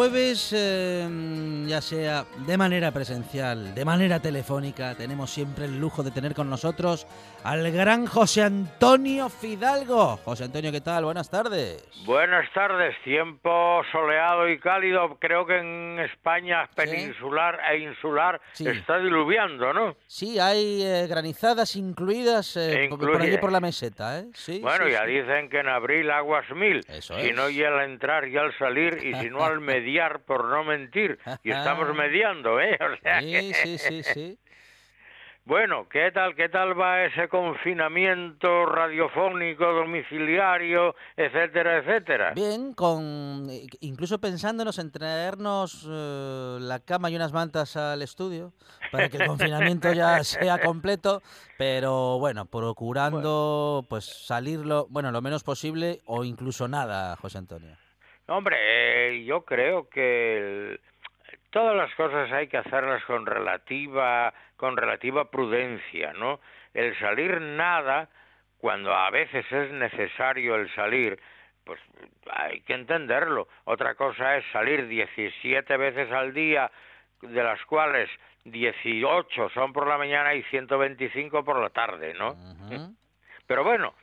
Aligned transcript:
Jueves, 0.00 0.54
em, 0.54 1.66
ya 1.66 1.82
sea 1.82 2.24
de 2.46 2.56
manera 2.56 2.90
presencial, 2.90 3.74
de 3.74 3.84
manera 3.84 4.18
telefónica, 4.18 4.94
tenemos 4.94 5.30
siempre 5.30 5.66
el 5.66 5.78
lujo 5.78 6.02
de 6.02 6.10
tener 6.10 6.34
con 6.34 6.48
nosotros 6.48 7.06
al 7.44 7.70
gran 7.72 8.06
José 8.06 8.42
Antonio 8.42 9.28
Fidalgo. 9.28 10.16
José 10.18 10.44
Antonio, 10.44 10.72
¿qué 10.72 10.80
tal? 10.80 11.04
Buenas 11.04 11.30
tardes. 11.30 11.86
Buenas 12.04 12.50
tardes, 12.52 12.94
tiempo 13.04 13.82
soleado 13.92 14.48
y 14.48 14.58
cálido. 14.58 15.16
Creo 15.18 15.46
que 15.46 15.58
en 15.58 15.98
España 16.00 16.68
peninsular 16.74 17.60
e 17.70 17.78
insular 17.78 18.40
está 18.58 18.98
diluviando, 18.98 19.72
¿no? 19.72 19.96
Sí, 20.06 20.38
hay 20.38 20.82
eh, 20.82 21.06
granizadas 21.08 21.76
incluidas 21.76 22.56
eh, 22.56 22.88
por 22.90 23.20
allí 23.20 23.38
por 23.38 23.52
la 23.52 23.60
meseta, 23.60 24.20
¿eh? 24.20 24.26
Sí, 24.34 24.60
bueno, 24.60 24.88
ya 24.88 25.04
dicen 25.04 25.48
que 25.48 25.60
en 25.60 25.68
abril 25.68 26.10
aguas 26.10 26.48
mil. 26.54 26.80
Eso 26.88 27.18
si 27.18 27.32
no 27.32 27.48
y 27.48 27.62
al 27.62 27.80
entrar 27.82 28.28
y 28.28 28.36
al 28.36 28.56
salir 28.58 28.98
y 29.02 29.14
si 29.14 29.30
no 29.30 29.44
al 29.44 29.60
mediar 29.60 30.20
por 30.20 30.46
no 30.46 30.64
mentir. 30.64 31.18
Y 31.42 31.50
estamos 31.50 31.94
mediando, 31.94 32.60
¿eh? 32.60 32.78
sí, 33.20 33.52
sí, 33.54 33.78
sí, 33.78 34.02
sí. 34.02 34.38
Bueno, 35.44 35.88
¿qué 35.88 36.12
tal, 36.12 36.36
qué 36.36 36.48
tal 36.48 36.78
va 36.78 37.04
ese 37.04 37.28
confinamiento 37.28 38.66
radiofónico, 38.66 39.64
domiciliario, 39.72 40.94
etcétera, 41.16 41.78
etcétera? 41.78 42.32
Bien, 42.34 42.74
con 42.74 43.48
incluso 43.80 44.20
pensándonos 44.20 44.78
en 44.78 44.92
traernos 44.92 45.88
eh, 45.90 46.58
la 46.60 46.78
cama 46.80 47.10
y 47.10 47.16
unas 47.16 47.32
mantas 47.32 47.76
al 47.76 48.02
estudio 48.02 48.52
para 48.92 49.08
que 49.08 49.16
el 49.16 49.26
confinamiento 49.26 49.92
ya 49.92 50.22
sea 50.24 50.60
completo, 50.60 51.22
pero 51.56 52.18
bueno, 52.18 52.44
procurando 52.44 53.84
pues 53.88 54.04
salirlo, 54.04 54.86
bueno, 54.90 55.10
lo 55.10 55.22
menos 55.22 55.42
posible 55.42 55.98
o 56.04 56.22
incluso 56.22 56.68
nada, 56.68 57.16
José 57.16 57.38
Antonio. 57.38 57.76
Hombre, 58.28 58.56
eh, 58.60 59.24
yo 59.24 59.44
creo 59.44 59.88
que 59.88 60.78
todas 61.50 61.76
las 61.76 61.92
cosas 61.94 62.30
hay 62.30 62.46
que 62.46 62.58
hacerlas 62.58 63.04
con 63.04 63.26
relativa 63.26 64.32
con 64.60 64.76
relativa 64.76 65.30
prudencia, 65.30 66.12
¿no? 66.12 66.38
El 66.74 66.94
salir 66.98 67.40
nada, 67.40 68.10
cuando 68.58 68.92
a 68.94 69.08
veces 69.08 69.50
es 69.50 69.72
necesario 69.72 70.56
el 70.56 70.70
salir, 70.74 71.18
pues 71.64 71.80
hay 72.30 72.60
que 72.60 72.74
entenderlo. 72.74 73.48
Otra 73.64 73.94
cosa 73.94 74.36
es 74.36 74.44
salir 74.52 74.86
17 74.86 75.76
veces 75.78 76.12
al 76.12 76.34
día, 76.34 76.70
de 77.22 77.42
las 77.42 77.64
cuales 77.64 78.10
18 78.44 79.48
son 79.48 79.72
por 79.72 79.86
la 79.86 79.96
mañana 79.96 80.34
y 80.34 80.42
125 80.42 81.42
por 81.42 81.58
la 81.58 81.70
tarde, 81.70 82.12
¿no? 82.12 82.36
Pero 83.46 83.64
bueno, 83.64 83.94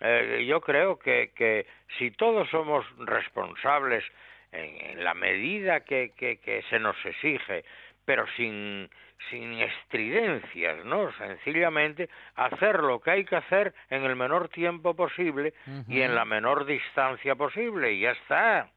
eh, 0.00 0.46
yo 0.48 0.62
creo 0.62 0.98
que, 0.98 1.32
que 1.36 1.66
si 1.98 2.10
todos 2.10 2.48
somos 2.48 2.86
responsables 3.00 4.02
en, 4.50 5.04
la 5.04 5.12
medida 5.12 5.80
que, 5.80 6.12
que, 6.16 6.38
que 6.38 6.62
se 6.70 6.78
nos 6.78 6.96
exige, 7.04 7.64
pero 8.06 8.24
sin 8.36 8.88
sin 9.30 9.52
estridencias, 9.54 10.84
¿no? 10.84 11.10
Sencillamente 11.18 12.08
hacer 12.34 12.80
lo 12.80 13.00
que 13.00 13.10
hay 13.10 13.24
que 13.24 13.36
hacer 13.36 13.74
en 13.90 14.04
el 14.04 14.16
menor 14.16 14.48
tiempo 14.48 14.94
posible 14.94 15.54
y 15.88 16.00
en 16.00 16.14
la 16.14 16.24
menor 16.24 16.66
distancia 16.66 17.34
posible 17.34 17.92
y 17.92 18.00
ya 18.02 18.10
está. 18.10 18.70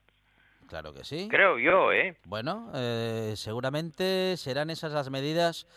Claro 0.67 0.94
que 0.94 1.03
sí. 1.03 1.27
Creo 1.29 1.57
yo, 1.57 1.91
¿eh? 1.91 2.16
Bueno, 2.25 2.72
eh, 2.75 3.33
seguramente 3.35 4.38
serán 4.38 4.69
esas 4.69 4.91
las 4.91 5.09
medidas 5.09 5.67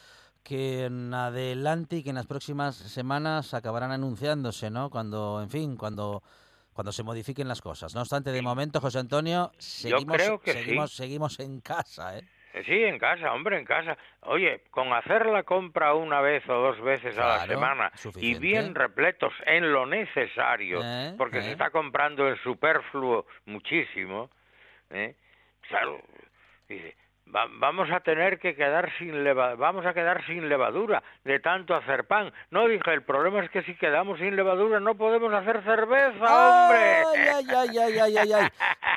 que 0.42 0.84
en 0.84 1.14
adelante 1.14 1.96
y 1.96 2.02
que 2.02 2.10
en 2.10 2.16
las 2.16 2.26
próximas 2.26 2.76
semanas 2.76 3.54
acabarán 3.54 3.90
anunciándose, 3.90 4.70
¿no? 4.70 4.90
Cuando, 4.90 5.40
en 5.42 5.50
fin, 5.50 5.76
cuando 5.76 6.22
cuando 6.72 6.90
se 6.90 7.02
modifiquen 7.02 7.48
las 7.48 7.60
cosas. 7.60 7.94
No 7.94 8.00
obstante, 8.00 8.32
de 8.32 8.40
momento, 8.40 8.80
José 8.80 8.98
Antonio, 8.98 9.52
seguimos, 9.58 10.22
seguimos, 10.44 10.96
seguimos 10.96 11.40
en 11.40 11.60
casa, 11.60 12.18
¿eh? 12.18 12.22
Eh, 12.54 12.62
sí, 12.64 12.84
en 12.84 12.98
casa, 12.98 13.32
hombre, 13.32 13.58
en 13.58 13.64
casa. 13.64 13.96
Oye, 14.22 14.62
con 14.70 14.92
hacer 14.92 15.26
la 15.26 15.42
compra 15.42 15.94
una 15.94 16.20
vez 16.20 16.46
o 16.48 16.54
dos 16.54 16.80
veces 16.80 17.16
a 17.18 17.26
la 17.26 17.46
semana 17.46 17.92
y 18.16 18.34
bien 18.34 18.74
repletos 18.74 19.32
en 19.46 19.72
lo 19.72 19.86
necesario, 19.86 20.80
eh, 20.82 21.14
porque 21.16 21.40
se 21.40 21.48
eh. 21.48 21.52
está 21.52 21.70
comprando 21.70 22.28
el 22.28 22.38
superfluo 22.42 23.26
muchísimo, 23.46 24.30
¿eh? 24.90 25.14
Claro, 25.68 26.00
dice, 26.68 26.94
vamos 27.32 27.90
a 27.90 28.00
tener 28.00 28.38
que 28.38 28.54
quedar 28.54 28.90
sin 28.98 29.24
levadura, 29.24 29.56
vamos 29.56 29.86
a 29.86 29.94
quedar 29.94 30.24
sin 30.26 30.48
levadura 30.48 31.02
de 31.24 31.40
tanto 31.40 31.74
hacer 31.74 32.04
pan. 32.04 32.32
No 32.50 32.68
dije, 32.68 32.92
el 32.92 33.02
problema 33.02 33.42
es 33.42 33.50
que 33.50 33.62
si 33.62 33.74
quedamos 33.74 34.18
sin 34.18 34.36
levadura 34.36 34.80
no 34.80 34.94
podemos 34.96 35.32
hacer 35.32 35.62
cerveza, 35.62 36.24
hombre. 36.24 37.04
Ay, 37.32 37.46
ay, 37.56 37.78
ay, 37.78 37.98
ay, 37.98 38.16
ay, 38.18 38.32
ay. 38.32 38.48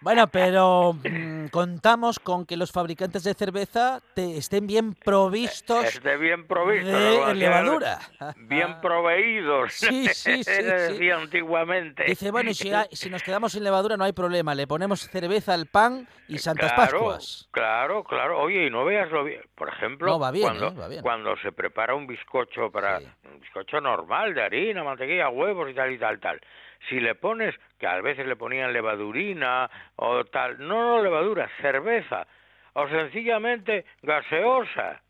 Bueno, 0.01 0.27
pero 0.27 0.93
mm, 0.93 1.47
contamos 1.47 2.19
con 2.19 2.45
que 2.45 2.57
los 2.57 2.71
fabricantes 2.71 3.23
de 3.23 3.33
cerveza 3.33 4.01
te 4.13 4.37
estén 4.37 4.67
bien 4.67 4.93
provistos 4.93 5.85
Esté 5.85 6.17
bien 6.17 6.45
provistos 6.45 7.27
de 7.27 7.35
levadura. 7.35 7.99
Bien 8.37 8.79
proveídos. 8.81 9.73
Sí, 9.73 10.07
sí, 10.13 10.43
sí. 10.43 10.51
decía 10.61 11.15
antiguamente. 11.15 12.03
Dice, 12.03 12.31
bueno, 12.31 12.53
si, 12.53 12.71
si 12.91 13.09
nos 13.09 13.23
quedamos 13.23 13.53
sin 13.53 13.63
levadura 13.63 13.95
no 13.95 14.03
hay 14.03 14.13
problema, 14.13 14.53
le 14.53 14.67
ponemos 14.67 15.07
cerveza 15.09 15.53
al 15.53 15.67
pan 15.67 16.07
y 16.27 16.37
Santas 16.37 16.73
Pascuas. 16.73 17.47
Claro, 17.51 18.03
claro 18.03 18.24
claro, 18.25 18.41
oye, 18.41 18.67
y 18.67 18.69
no 18.69 18.85
veas 18.85 19.11
lo 19.11 19.23
bien. 19.23 19.41
Por 19.55 19.69
ejemplo, 19.69 20.17
cuando, 20.17 20.91
¿eh? 20.91 20.99
cuando 21.01 21.37
se 21.37 21.51
prepara 21.51 21.95
un 21.95 22.07
bizcocho 22.07 22.71
para 22.71 22.99
un 22.99 23.39
bizcocho 23.39 23.79
normal 23.79 24.33
de 24.33 24.41
harina, 24.41 24.83
mantequilla, 24.83 25.29
huevos 25.29 25.69
y 25.69 25.73
tal 25.73 25.91
y 25.91 25.97
tal 25.97 26.19
tal. 26.19 26.41
Si 26.89 26.99
le 26.99 27.15
pones, 27.15 27.55
que 27.79 27.87
a 27.87 28.01
veces 28.01 28.27
le 28.27 28.35
ponían 28.35 28.73
levadurina 28.73 29.69
o 29.95 30.25
tal, 30.25 30.59
no, 30.59 30.97
no 30.97 31.03
levadura, 31.03 31.49
cerveza, 31.61 32.27
o 32.73 32.87
sencillamente 32.89 33.85
gaseosa. 34.01 35.01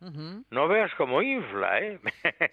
No 0.52 0.68
veas 0.68 0.94
cómo 0.96 1.22
infla, 1.22 1.80
¿eh? 1.80 2.00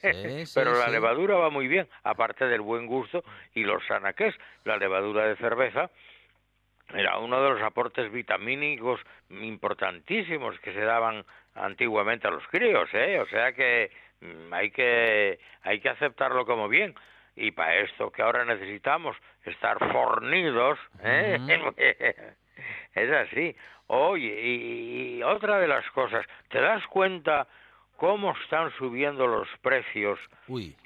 Pero 0.55 0.79
la 0.79 0.89
levadura 0.89 1.37
va 1.37 1.51
muy 1.51 1.69
bien, 1.69 1.87
aparte 2.03 2.47
del 2.47 2.63
buen 2.63 2.87
gusto 2.87 3.23
y 3.55 3.65
lo 3.65 3.79
sana 3.81 4.15
que 4.15 4.29
es. 4.29 4.35
La 4.65 4.77
levadura 4.79 5.27
de 5.27 5.37
cerveza 5.37 5.91
era 6.95 7.19
uno 7.19 7.43
de 7.43 7.51
los 7.51 7.63
aportes 7.63 8.11
vitamínicos 8.11 9.01
importantísimos 9.31 10.59
que 10.61 10.73
se 10.73 10.81
daban 10.81 11.25
antiguamente 11.55 12.29
a 12.29 12.31
los 12.31 12.47
críos, 12.49 12.89
¿eh? 12.93 13.19
O 13.21 13.27
sea 13.27 13.53
que 13.53 13.91
mm, 14.21 14.53
hay 14.53 14.71
que 14.71 15.39
hay 15.63 15.81
que 15.81 15.89
aceptarlo 15.89 16.47
como 16.47 16.69
bien 16.69 16.95
y 17.37 17.51
para 17.51 17.77
esto 17.77 18.11
que 18.11 18.23
ahora 18.23 18.45
necesitamos 18.45 19.17
estar 19.45 19.79
fornidos, 19.93 20.79
¿eh? 21.03 21.39
es 22.95 23.11
así. 23.11 23.57
Oye, 23.87 24.41
y, 24.41 25.23
otra 25.23 25.59
de 25.59 25.69
las 25.69 25.89
cosas, 25.91 26.25
¿te 26.49 26.61
das 26.61 26.87
cuenta 26.87 27.47
cómo 28.03 28.35
están 28.43 28.73
subiendo 28.79 29.29
los 29.29 29.47
precios 29.61 30.19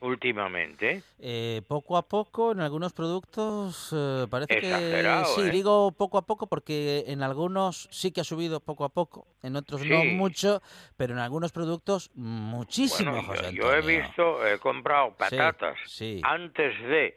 últimamente? 0.03 1.03
Eh, 1.19 1.63
poco 1.67 1.97
a 1.97 2.07
poco, 2.07 2.53
en 2.53 2.61
algunos 2.61 2.93
productos 2.93 3.91
eh, 3.97 4.27
parece 4.29 4.61
que... 4.61 5.25
Sí, 5.35 5.41
¿eh? 5.41 5.51
digo 5.51 5.93
poco 5.93 6.19
a 6.19 6.27
poco 6.27 6.47
porque 6.47 7.05
en 7.07 7.23
algunos 7.23 7.89
sí 7.91 8.13
que 8.13 8.21
ha 8.21 8.25
subido 8.25 8.61
poco 8.61 8.85
a 8.85 8.91
poco, 8.91 9.27
en 9.43 9.57
otros 9.57 9.83
no 9.87 10.05
mucho, 10.05 10.61
pero 10.99 11.15
en 11.15 11.21
algunos 11.21 11.53
productos 11.53 12.11
muchísimo, 12.17 13.23
Yo 13.51 13.73
he 13.73 13.81
visto, 13.81 14.47
he 14.47 14.59
comprado 14.59 15.15
patatas 15.17 15.79
antes 16.23 16.79
de... 16.83 17.17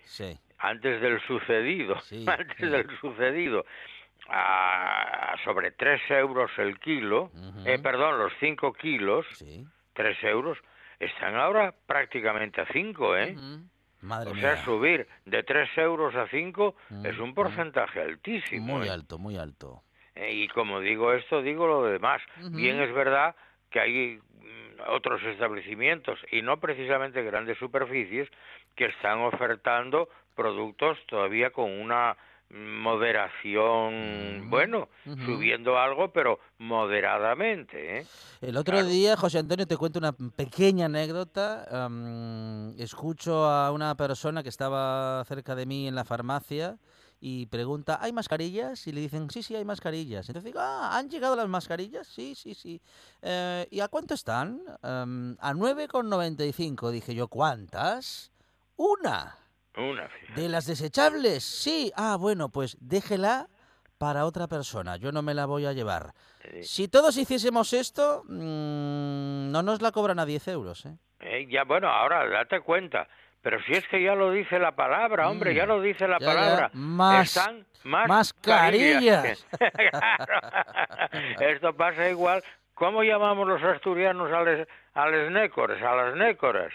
Antes 0.59 1.01
del 1.01 1.19
sucedido, 1.27 1.95
antes 2.25 2.71
del 2.71 2.87
sucedido, 3.01 3.65
a 4.29 5.35
sobre 5.43 5.71
3 5.71 6.01
euros 6.11 6.51
el 6.57 6.79
kilo, 6.79 7.31
eh, 7.65 7.79
perdón, 7.79 8.19
los 8.19 8.31
5 8.39 8.73
kilos. 8.73 9.25
3 9.99 10.23
euros, 10.23 10.57
están 10.97 11.35
ahora 11.35 11.75
prácticamente 11.85 12.61
a 12.61 12.65
5, 12.71 13.17
¿eh? 13.17 13.35
Madre 13.99 14.31
o 14.31 14.35
sea, 14.35 14.63
subir 14.63 15.05
de 15.25 15.43
3 15.43 15.77
euros 15.79 16.15
a 16.15 16.25
5 16.29 16.73
es 17.03 17.19
un 17.19 17.33
porcentaje 17.33 17.99
altísimo. 17.99 18.77
Muy 18.77 18.87
¿eh? 18.87 18.91
alto, 18.91 19.17
muy 19.17 19.35
alto. 19.35 19.83
Eh, 20.15 20.33
y 20.33 20.47
como 20.47 20.79
digo 20.79 21.11
esto, 21.11 21.41
digo 21.41 21.67
lo 21.67 21.83
demás. 21.83 22.21
Bien 22.51 22.79
es 22.79 22.93
verdad 22.93 23.35
que 23.69 23.81
hay 23.81 24.19
mm, 24.21 24.89
otros 24.95 25.21
establecimientos 25.23 26.17
y 26.31 26.43
no 26.43 26.61
precisamente 26.61 27.21
grandes 27.21 27.57
superficies 27.57 28.29
que 28.77 28.85
están 28.85 29.19
ofertando 29.19 30.07
productos 30.33 30.97
todavía 31.07 31.49
con 31.49 31.69
una 31.69 32.15
moderación, 32.51 34.49
bueno, 34.49 34.89
subiendo 35.25 35.77
algo, 35.77 36.11
pero 36.11 36.39
moderadamente. 36.57 37.99
¿eh? 37.99 38.05
El 38.41 38.57
otro 38.57 38.83
día, 38.83 39.15
José 39.15 39.39
Antonio, 39.39 39.67
te 39.67 39.77
cuento 39.77 39.99
una 39.99 40.13
pequeña 40.13 40.85
anécdota. 40.85 41.89
escucho 42.77 43.45
a 43.45 43.71
una 43.71 43.95
persona 43.95 44.41
que 44.43 44.49
estaba 44.49 45.23
cerca 45.25 45.55
de 45.55 45.65
mí 45.65 45.87
en 45.87 45.95
la 45.95 46.03
farmacia 46.05 46.77
y 47.21 47.47
pregunta, 47.47 47.99
¿hay 48.01 48.13
mascarillas? 48.13 48.87
Y 48.87 48.93
le 48.93 49.01
dicen, 49.01 49.29
sí, 49.29 49.43
sí, 49.43 49.55
hay 49.55 49.65
mascarillas. 49.65 50.27
Entonces 50.29 50.45
digo, 50.45 50.59
ah, 50.61 50.97
¿han 50.97 51.09
llegado 51.09 51.35
las 51.35 51.49
mascarillas? 51.49 52.07
Sí, 52.07 52.33
sí, 52.33 52.53
sí. 52.53 52.81
Eh, 53.21 53.67
¿Y 53.69 53.81
a 53.81 53.89
cuánto 53.89 54.13
están? 54.13 54.61
a 54.81 55.05
9,95. 55.53 56.91
Dije 56.91 57.13
yo, 57.13 57.27
¿cuántas? 57.27 58.31
Una. 58.77 59.35
¿De 60.35 60.49
las 60.49 60.65
desechables? 60.65 61.43
Sí. 61.43 61.91
Ah, 61.95 62.17
bueno, 62.19 62.49
pues 62.49 62.77
déjela 62.79 63.47
para 63.97 64.25
otra 64.25 64.47
persona. 64.47 64.97
Yo 64.97 65.11
no 65.11 65.21
me 65.21 65.33
la 65.33 65.45
voy 65.45 65.65
a 65.65 65.73
llevar. 65.73 66.13
Si 66.61 66.87
todos 66.87 67.17
hiciésemos 67.17 67.73
esto, 67.73 68.23
mm, 68.25 69.51
no 69.51 69.61
nos 69.61 69.81
la 69.81 69.91
cobran 69.91 70.19
a 70.19 70.25
10 70.25 70.47
euros. 70.47 70.85
¿eh? 70.85 70.95
¿eh? 71.19 71.47
ya, 71.49 71.63
bueno, 71.63 71.89
ahora 71.89 72.27
date 72.27 72.61
cuenta. 72.61 73.07
Pero 73.41 73.61
si 73.63 73.73
es 73.73 73.87
que 73.87 74.03
ya 74.03 74.15
lo 74.15 74.31
dice 74.31 74.59
la 74.59 74.73
palabra, 74.73 75.29
hombre, 75.29 75.53
ya 75.53 75.65
mm. 75.65 75.69
lo 75.69 75.81
dice 75.81 76.07
la 76.07 76.19
palabra. 76.19 76.71
Más, 76.73 77.37
Están 77.37 77.65
más 77.83 78.07
mascarillas. 78.07 79.47
Esto 81.39 81.73
pasa 81.75 82.09
igual. 82.09 82.43
¿Cómo 82.73 83.03
llamamos 83.03 83.47
los 83.47 83.63
asturianos 83.63 84.31
a, 84.31 84.43
les, 84.43 84.67
a 84.93 85.07
les 85.07 85.31
nécores, 85.31 85.81
a 85.81 85.95
las 85.95 86.15
nécoras? 86.15 86.73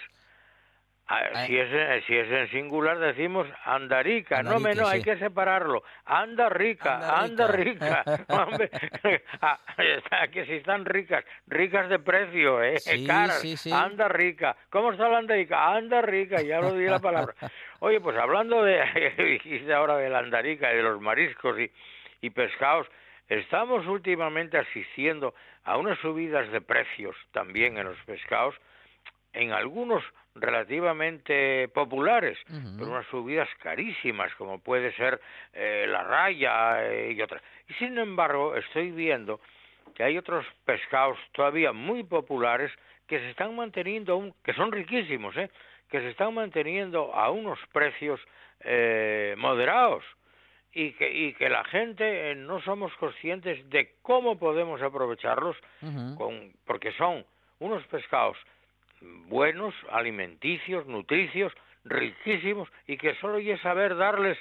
Ah, 1.06 1.44
si, 1.46 1.58
es, 1.58 2.04
si 2.06 2.16
es 2.16 2.30
en 2.30 2.48
singular 2.48 2.98
decimos 2.98 3.46
andarica, 3.64 4.42
no 4.42 4.58
menos 4.58 4.88
hay 4.88 5.02
que 5.02 5.18
separarlo. 5.18 5.82
Anda 6.06 6.48
rica, 6.48 7.20
anda 7.20 7.46
rica. 7.46 8.04
Ah, 9.40 10.28
que 10.32 10.46
si 10.46 10.54
están 10.54 10.84
ricas, 10.86 11.24
ricas 11.46 11.88
de 11.90 11.98
precio, 11.98 12.62
eh, 12.62 12.78
caras. 13.06 13.44
Anda 13.70 14.08
rica. 14.08 14.56
¿Cómo 14.70 14.92
está 14.92 15.08
la 15.08 15.18
andarica? 15.18 15.74
Anda 15.74 16.00
rica, 16.00 16.40
ya 16.40 16.60
lo 16.60 16.72
di 16.72 16.86
la 16.86 17.00
palabra. 17.00 17.34
Oye, 17.80 18.00
pues 18.00 18.16
hablando 18.16 18.62
de, 18.62 19.12
dijiste 19.18 19.74
ahora 19.74 19.98
de 19.98 20.08
la 20.08 20.20
andarica 20.20 20.72
y 20.72 20.76
de 20.76 20.82
los 20.82 21.00
mariscos 21.00 21.58
y, 21.58 21.70
y 22.22 22.30
pescados, 22.30 22.86
estamos 23.28 23.86
últimamente 23.86 24.56
asistiendo 24.56 25.34
a 25.64 25.76
unas 25.76 25.98
subidas 25.98 26.50
de 26.50 26.60
precios 26.62 27.16
también 27.32 27.76
en 27.76 27.84
los 27.86 27.98
pescados 28.04 28.54
en 29.34 29.52
algunos 29.52 30.02
relativamente 30.34 31.68
populares, 31.68 32.38
pero 32.76 32.90
unas 32.90 33.06
subidas 33.06 33.48
carísimas, 33.62 34.34
como 34.34 34.58
puede 34.58 34.92
ser 34.94 35.20
eh, 35.52 35.86
la 35.88 36.02
raya 36.02 36.84
eh, 36.84 37.12
y 37.12 37.22
otras. 37.22 37.42
Y 37.68 37.74
sin 37.74 37.96
embargo, 37.98 38.56
estoy 38.56 38.90
viendo 38.90 39.40
que 39.94 40.02
hay 40.02 40.18
otros 40.18 40.44
pescados 40.64 41.18
todavía 41.32 41.72
muy 41.72 42.02
populares 42.02 42.72
que 43.06 43.18
se 43.20 43.30
están 43.30 43.54
manteniendo, 43.54 44.34
que 44.42 44.54
son 44.54 44.72
riquísimos, 44.72 45.36
¿eh? 45.36 45.50
que 45.88 46.00
se 46.00 46.10
están 46.10 46.34
manteniendo 46.34 47.14
a 47.14 47.30
unos 47.30 47.58
precios 47.72 48.20
eh, 48.60 49.34
moderados 49.38 50.02
y 50.72 50.92
que, 50.94 51.12
y 51.12 51.34
que 51.34 51.48
la 51.48 51.62
gente 51.64 52.34
no 52.34 52.60
somos 52.62 52.92
conscientes 52.96 53.68
de 53.70 53.92
cómo 54.02 54.36
podemos 54.36 54.82
aprovecharlos, 54.82 55.56
con, 56.16 56.52
porque 56.66 56.90
son 56.92 57.24
unos 57.60 57.86
pescados 57.86 58.36
buenos, 59.00 59.74
alimenticios, 59.90 60.86
nutricios, 60.86 61.52
riquísimos 61.84 62.68
y 62.86 62.96
que 62.96 63.14
solo 63.16 63.36
hay 63.36 63.58
saber 63.58 63.96
darles 63.96 64.38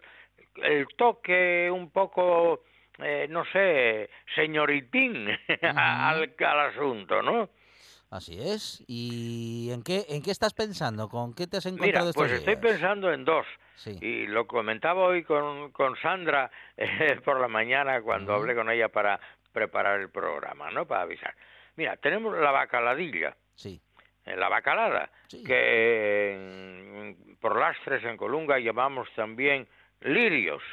el 0.55 0.88
toque 0.97 1.69
un 1.71 1.89
poco, 1.89 2.63
eh, 3.00 3.27
no 3.29 3.44
sé, 3.45 4.10
señoritín 4.36 5.27
al, 5.62 6.33
asunto, 6.39 7.22
¿no? 7.22 7.50
Así 8.10 8.39
es. 8.39 8.83
¿Y 8.88 9.72
en 9.72 9.81
qué, 9.81 10.05
en 10.07 10.22
qué 10.22 10.29
estás 10.29 10.53
pensando? 10.53 11.10
¿Con 11.10 11.33
qué 11.33 11.48
te 11.48 11.57
has 11.57 11.65
encontrado 11.65 12.05
Mira, 12.05 12.13
pues 12.13 12.31
estoy 12.31 12.57
pensando 12.57 13.12
en 13.12 13.25
dos. 13.25 13.45
Y 14.01 14.27
lo 14.27 14.45
comentaba 14.45 15.03
hoy 15.03 15.24
con, 15.24 15.72
con 15.72 15.95
Sandra 15.98 16.51
eh, 16.77 17.19
por 17.25 17.41
la 17.41 17.48
mañana 17.48 18.01
cuando 18.01 18.33
hablé 18.33 18.53
con 18.53 18.69
ella 18.69 18.89
para 18.89 19.19
preparar 19.51 20.00
el 20.00 20.10
programa, 20.10 20.69
¿no? 20.69 20.86
Para 20.86 21.01
avisar. 21.01 21.36
Mira, 21.75 21.98
tenemos 21.98 22.38
la 22.38 22.51
bacaladilla. 22.51 23.36
Sí 23.55 23.81
en 24.25 24.39
la 24.39 24.50
bacalada, 24.50 25.10
que 25.46 27.15
por 27.39 27.60
lastres 27.60 28.03
en 28.06 28.18
Colunga 28.18 28.60
llamamos 28.60 29.10
también 29.15 29.68
lirios, 30.01 30.63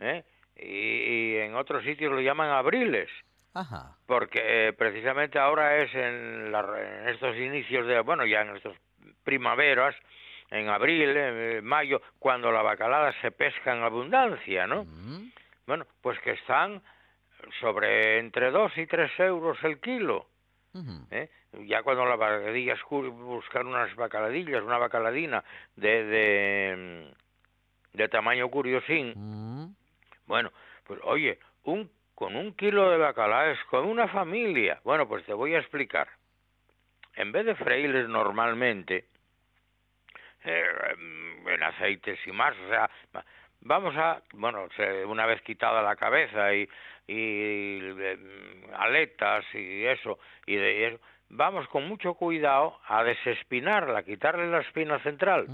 ¿eh? 0.00 0.24
y, 0.56 1.36
en 1.36 1.54
otros 1.54 1.84
sitios 1.84 2.12
lo 2.12 2.20
llaman 2.20 2.50
abriles, 2.50 3.10
porque 4.06 4.68
eh, 4.68 4.72
precisamente 4.72 5.38
ahora 5.38 5.76
es 5.82 5.94
en, 5.94 6.52
estos 7.08 7.36
inicios 7.36 7.86
de, 7.86 8.00
bueno, 8.00 8.24
ya 8.24 8.42
en 8.42 8.56
estos 8.56 8.76
primaveras, 9.24 9.94
en 10.50 10.68
abril, 10.68 11.16
en 11.16 11.64
mayo, 11.64 12.00
cuando 12.18 12.52
la 12.52 12.62
bacalada 12.62 13.12
se 13.20 13.30
pesca 13.30 13.74
en 13.74 13.82
abundancia, 13.82 14.66
¿no? 14.66 14.86
Bueno, 15.66 15.86
pues 16.00 16.18
que 16.20 16.32
están 16.32 16.80
sobre 17.60 18.18
entre 18.18 18.50
dos 18.50 18.76
y 18.76 18.86
tres 18.86 19.10
euros 19.18 19.58
el 19.64 19.80
kilo. 19.80 20.26
¿Eh? 21.10 21.28
Ya 21.66 21.82
cuando 21.82 22.04
las 22.04 22.18
bacalladillas 22.18 22.78
buscar 22.88 23.64
unas 23.64 23.94
bacaladillas, 23.96 24.62
una 24.62 24.78
bacaladina 24.78 25.44
de, 25.76 26.04
de, 26.04 27.14
de 27.92 28.08
tamaño 28.08 28.48
curiosín, 28.50 29.76
bueno, 30.26 30.52
pues 30.84 31.00
oye, 31.04 31.38
un 31.64 31.90
con 32.16 32.34
un 32.34 32.54
kilo 32.54 32.90
de 32.90 32.96
bacalaes, 32.96 33.58
con 33.64 33.84
una 33.84 34.08
familia, 34.08 34.80
bueno, 34.84 35.06
pues 35.06 35.24
te 35.26 35.34
voy 35.34 35.54
a 35.54 35.58
explicar. 35.58 36.08
En 37.14 37.30
vez 37.30 37.44
de 37.44 37.54
freírles 37.54 38.08
normalmente, 38.08 39.04
eh, 40.44 40.64
en 41.46 41.62
aceites 41.62 42.18
y 42.26 42.32
más, 42.32 42.56
o 42.56 42.68
sea, 42.68 42.90
vamos 43.66 43.94
a, 43.96 44.22
bueno, 44.32 44.68
una 45.06 45.26
vez 45.26 45.42
quitada 45.42 45.82
la 45.82 45.96
cabeza 45.96 46.54
y, 46.54 46.68
y 47.08 47.80
mm, 47.82 48.74
aletas 48.74 49.44
y 49.54 49.84
eso, 49.84 50.18
y 50.46 50.56
de 50.56 50.88
eso, 50.88 51.00
vamos 51.28 51.66
con 51.68 51.86
mucho 51.86 52.14
cuidado 52.14 52.78
a 52.86 53.02
desespinarla, 53.04 54.02
quitarle 54.04 54.46
la 54.48 54.60
espina 54.60 54.98
central, 55.00 55.46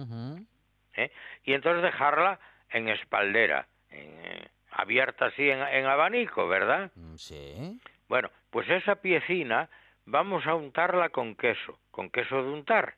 ¿eh? 0.94 1.10
y 1.44 1.54
entonces 1.54 1.82
dejarla 1.82 2.38
en 2.70 2.88
espaldera, 2.88 3.66
en, 3.90 4.48
abierta 4.72 5.26
así 5.26 5.48
en, 5.50 5.60
en 5.62 5.86
abanico, 5.86 6.46
¿verdad? 6.48 6.90
Mm, 6.94 7.14
Sí. 7.16 7.80
Bueno, 8.08 8.30
pues 8.50 8.68
esa 8.68 8.96
piecina 8.96 9.70
vamos 10.04 10.46
a 10.46 10.54
untarla 10.54 11.08
con 11.08 11.34
queso, 11.34 11.78
con 11.90 12.10
queso 12.10 12.42
de 12.42 12.50
untar. 12.50 12.94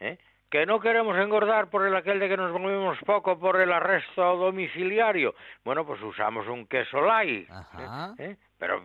¿eh? 0.00 0.18
Que 0.50 0.64
no 0.64 0.80
queremos 0.80 1.16
engordar 1.18 1.68
por 1.68 1.86
el 1.86 1.94
aquel 1.94 2.18
de 2.20 2.28
que 2.28 2.36
nos 2.36 2.52
movemos 2.58 2.98
poco 3.04 3.38
por 3.38 3.60
el 3.60 3.70
arresto 3.72 4.36
domiciliario. 4.36 5.34
Bueno, 5.64 5.84
pues 5.86 6.00
usamos 6.02 6.46
un 6.48 6.66
queso 6.66 7.02
light, 7.02 7.50
Ajá. 7.50 8.14
¿eh? 8.18 8.36
pero 8.58 8.82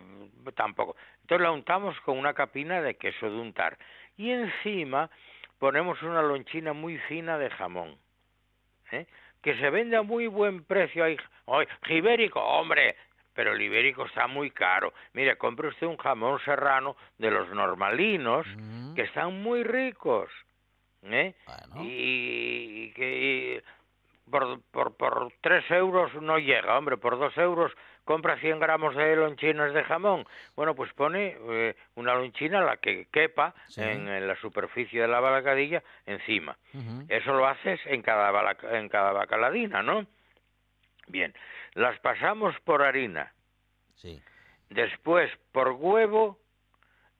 tampoco. 0.54 0.94
Entonces 1.22 1.42
la 1.42 1.52
untamos 1.52 1.98
con 2.00 2.18
una 2.18 2.34
capina 2.34 2.82
de 2.82 2.96
queso 2.96 3.30
de 3.30 3.36
untar. 3.40 3.78
Y 4.16 4.30
encima 4.30 5.08
ponemos 5.58 6.02
una 6.02 6.20
lonchina 6.22 6.72
muy 6.74 6.98
fina 6.98 7.38
de 7.38 7.48
jamón. 7.50 7.96
¿eh? 8.92 9.06
que 9.44 9.54
se 9.58 9.68
vende 9.68 9.96
a 9.98 10.02
muy 10.02 10.26
buen 10.26 10.64
precio 10.64 11.04
ahí. 11.04 11.18
¡Ay, 11.46 11.66
ibérico! 11.90 12.40
¡Hombre! 12.40 12.96
Pero 13.34 13.52
el 13.52 13.60
ibérico 13.60 14.06
está 14.06 14.26
muy 14.26 14.50
caro. 14.50 14.94
Mire, 15.12 15.36
compre 15.36 15.68
usted 15.68 15.86
un 15.86 15.98
jamón 15.98 16.40
serrano 16.46 16.96
de 17.18 17.30
los 17.30 17.50
normalinos, 17.50 18.46
Mm, 18.56 18.94
que 18.94 19.02
están 19.02 19.42
muy 19.42 19.62
ricos. 19.62 20.30
¿Eh? 21.04 21.34
Bueno. 21.46 21.84
Y, 21.84 22.84
y 22.86 22.92
que 22.92 23.62
y 24.26 24.30
por, 24.30 24.60
por, 24.70 24.96
por 24.96 25.32
tres 25.40 25.68
euros 25.70 26.12
no 26.14 26.38
llega, 26.38 26.78
hombre, 26.78 26.96
por 26.96 27.18
dos 27.18 27.36
euros 27.36 27.72
compra 28.04 28.36
100 28.38 28.58
gramos 28.58 28.94
de 28.96 29.16
lonchinas 29.16 29.72
de 29.74 29.82
jamón. 29.84 30.26
Bueno, 30.56 30.74
pues 30.74 30.92
pone 30.94 31.36
eh, 31.38 31.76
una 31.94 32.14
lonchina, 32.14 32.60
la 32.62 32.76
que 32.78 33.06
quepa 33.12 33.54
Sí. 33.68 33.82
en, 33.82 34.08
en 34.08 34.26
la 34.26 34.36
superficie 34.36 35.02
de 35.02 35.08
la 35.08 35.20
balacadilla, 35.20 35.82
encima. 36.06 36.56
Eso 37.08 37.32
lo 37.34 37.46
haces 37.46 37.80
en 37.86 38.02
cada, 38.02 38.56
en 38.72 38.88
cada 38.88 39.12
bacaladina, 39.12 39.82
¿no? 39.82 40.06
Bien, 41.06 41.34
las 41.74 41.98
pasamos 42.00 42.58
por 42.60 42.82
harina, 42.82 43.32
Sí. 43.94 44.22
después 44.70 45.30
por 45.52 45.68
huevo 45.72 46.38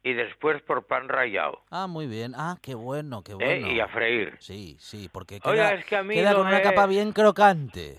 y 0.04 0.12
después 0.12 0.62
por 0.62 0.86
pan 0.86 1.08
rallado, 1.08 1.62
Ah, 1.70 1.86
muy 1.88 2.06
bien. 2.06 2.34
Ah, 2.36 2.56
qué 2.62 2.74
bueno, 2.76 3.22
qué 3.24 3.32
¿eh? 3.32 3.34
bueno. 3.34 3.72
Y 3.72 3.80
a 3.80 3.88
freír. 3.88 4.36
Sí, 4.38 4.76
sí, 4.78 5.08
porque 5.12 5.40
queda, 5.40 5.50
Oiga, 5.50 5.74
es 5.74 5.84
que 5.86 5.96
a 5.96 6.02
mí 6.04 6.14
queda 6.14 6.30
no 6.32 6.38
con 6.38 6.46
una 6.48 6.62
capa 6.62 6.86
bien 6.86 7.12
crocante. 7.12 7.98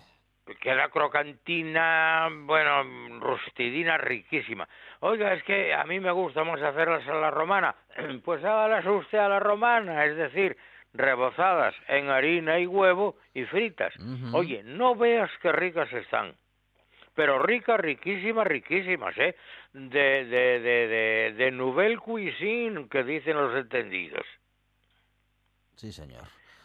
Queda 0.61 0.89
crocantina, 0.89 2.29
bueno, 2.43 3.19
rustidina 3.19 3.97
riquísima. 3.97 4.67
Oiga, 4.99 5.33
es 5.33 5.43
que 5.43 5.73
a 5.73 5.83
mí 5.85 5.99
me 5.99 6.11
gusta 6.11 6.43
más 6.43 6.61
hacerlas 6.61 7.05
a 7.07 7.13
la 7.15 7.31
romana. 7.31 7.75
Pues 8.23 8.43
hágalas 8.43 8.85
usted 8.85 9.17
a 9.17 9.27
la 9.29 9.39
romana, 9.39 10.05
es 10.05 10.15
decir, 10.15 10.55
rebozadas 10.93 11.73
en 11.87 12.09
harina 12.09 12.59
y 12.59 12.67
huevo 12.67 13.15
y 13.33 13.43
fritas. 13.45 13.93
Oye, 14.33 14.61
no 14.63 14.95
veas 14.95 15.31
qué 15.41 15.51
ricas 15.51 15.91
están. 15.93 16.35
Pero 17.15 17.39
ricas, 17.39 17.79
riquísimas, 17.79 18.45
riquísimas, 18.45 19.17
¿eh? 19.17 19.35
De, 19.73 20.25
de, 20.25 20.59
de, 20.59 20.87
de, 20.87 21.33
de 21.37 21.51
nouvelle 21.51 21.97
cuisine, 21.97 22.87
que 22.89 23.03
dicen 23.03 23.37
los 23.37 23.55
entendidos. 23.55 24.25
Sí, 25.77 25.91
señor. 25.93 26.23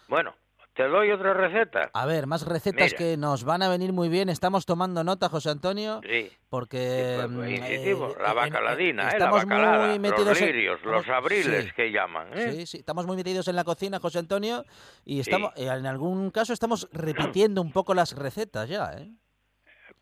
Bueno, 0.09 0.35
te 0.75 0.85
doy 0.89 1.11
otra 1.13 1.35
receta. 1.35 1.91
A 1.93 2.07
ver, 2.07 2.27
más 2.27 2.47
recetas 2.47 2.87
Mira. 2.93 2.97
que 2.99 3.17
nos 3.17 3.45
van 3.45 3.63
a 3.63 3.69
venir 3.69 3.93
muy 3.93 4.09
bien. 4.09 4.29
Estamos 4.29 4.67
tomando 4.67 5.05
nota, 5.05 5.29
José 5.29 5.51
Antonio, 5.51 6.01
Sí. 6.09 6.31
porque... 6.49 7.17
Sí, 7.21 7.27
pues, 7.27 7.31
mm, 7.31 7.49
insistimos, 7.55 8.13
eh, 8.13 8.19
la 8.23 8.31
en- 8.31 8.37
bacaladina, 8.37 9.03
en- 9.03 9.09
¿eh? 9.09 9.11
La 9.13 9.19
estamos 9.19 9.45
bacalada, 9.45 9.87
muy 9.89 9.99
metidos 10.01 10.27
los 10.29 10.41
en- 10.41 10.47
lirios, 10.47 10.85
los 10.85 11.01
estamos- 11.03 11.25
abriles 11.25 11.65
sí. 11.67 11.71
que 11.77 11.91
llaman, 11.93 12.29
¿eh? 12.37 12.53
Sí, 12.53 12.67
sí, 12.67 12.77
estamos 12.79 13.07
muy 13.07 13.17
metidos 13.17 13.47
en 13.47 13.55
la 13.57 13.63
cocina, 13.65 14.01
José 14.01 14.19
Antonio, 14.19 14.65
y 15.05 15.21
estamos, 15.21 15.53
eh, 15.57 15.67
en 15.67 15.87
algún 15.87 16.31
caso 16.33 16.53
estamos 16.53 16.89
repitiendo 16.93 17.63
un 17.63 17.71
poco 17.73 17.95
las 17.95 18.17
recetas 18.17 18.69
ya, 18.69 18.91
¿eh? 18.99 19.11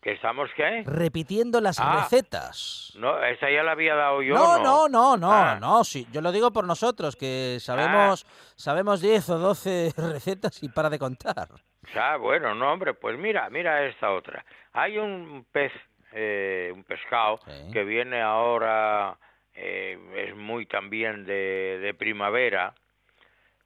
¿Que 0.01 0.13
estamos 0.13 0.49
qué? 0.55 0.83
Repitiendo 0.85 1.59
las 1.59 1.77
Ah. 1.79 2.01
recetas. 2.03 2.93
No, 2.95 3.21
esa 3.21 3.49
ya 3.51 3.63
la 3.63 3.73
había 3.73 3.95
dado 3.95 4.21
yo, 4.21 4.33
No, 4.33 4.57
¿no? 4.57 4.63
no, 4.63 4.87
no, 4.87 5.17
no, 5.17 5.31
Ah. 5.33 5.57
no, 5.59 5.83
sí, 5.83 6.07
yo 6.11 6.21
lo 6.21 6.31
digo 6.31 6.51
por 6.51 6.65
nosotros, 6.65 7.17
que 7.17 7.57
sabemos, 7.59 8.25
sabemos 8.55 9.01
10 9.01 9.29
o 9.29 9.39
12 9.39 9.91
recetas 9.97 10.63
y 10.63 10.69
para 10.69 10.89
de 10.89 10.99
contar. 10.99 11.49
Ah, 11.95 12.15
bueno, 12.15 12.55
no, 12.55 12.71
hombre, 12.71 12.93
pues 12.93 13.17
mira, 13.17 13.49
mira 13.49 13.83
esta 13.85 14.11
otra. 14.11 14.45
Hay 14.71 14.97
un 14.97 15.45
pez, 15.51 15.73
eh, 16.13 16.71
un 16.73 16.85
pescado, 16.85 17.39
Sí. 17.45 17.71
que 17.73 17.83
viene 17.83 18.21
ahora, 18.21 19.17
eh, 19.53 19.97
es 20.29 20.33
muy 20.35 20.65
también 20.65 21.25
de, 21.25 21.79
de 21.81 21.93
primavera, 21.93 22.73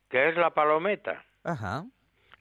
que 0.09 0.29
es 0.29 0.35
la 0.37 0.49
palometa. 0.49 1.23
Ajá. 1.43 1.83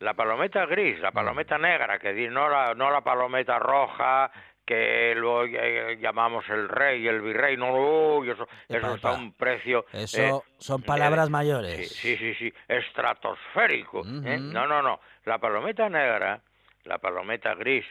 La 0.03 0.15
palometa 0.15 0.67
gris, 0.67 0.99
la 0.99 1.13
palometa 1.13 1.59
negra, 1.59 1.97
que 2.01 2.13
no 2.29 2.49
la, 2.49 2.75
no 2.75 2.91
la 2.91 3.03
palometa 3.03 3.61
roja, 3.61 4.33
que 4.67 5.15
luego 5.17 5.45
eh, 5.45 5.97
llamamos 6.01 6.49
el 6.49 6.69
rey, 6.69 7.07
el 7.07 7.21
virrey, 7.21 7.57
no, 7.57 8.25
eso, 8.25 8.49
eso 8.69 8.95
está 8.97 9.11
a 9.11 9.13
un 9.13 9.33
precio... 9.35 9.87
Eso 9.93 10.45
eh, 10.49 10.55
son 10.59 10.83
palabras 10.83 11.29
eh, 11.29 11.31
mayores. 11.31 11.89
Sí, 11.93 12.17
sí, 12.17 12.17
sí, 12.17 12.35
sí, 12.35 12.55
estratosférico. 12.67 14.01
¿eh? 14.25 14.39
No, 14.41 14.67
no, 14.67 14.83
no. 14.83 14.99
La 15.25 15.39
palometa 15.39 15.89
negra, 15.89 16.41
la 16.83 16.99
palometa 16.99 17.55
gris, 17.55 17.85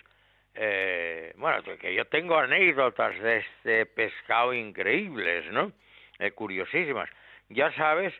eh, 0.53 1.31
bueno, 1.37 1.63
que- 1.79 1.95
yo 1.95 2.05
tengo 2.07 2.37
anécdotas 2.37 3.17
de 3.21 3.37
este 3.37 3.85
pescado 3.85 4.53
increíbles, 4.53 5.49
¿no? 5.51 5.71
Eh, 6.19 6.31
curiosísimas. 6.31 7.09
Ya 7.47 7.71
sabes 7.73 8.13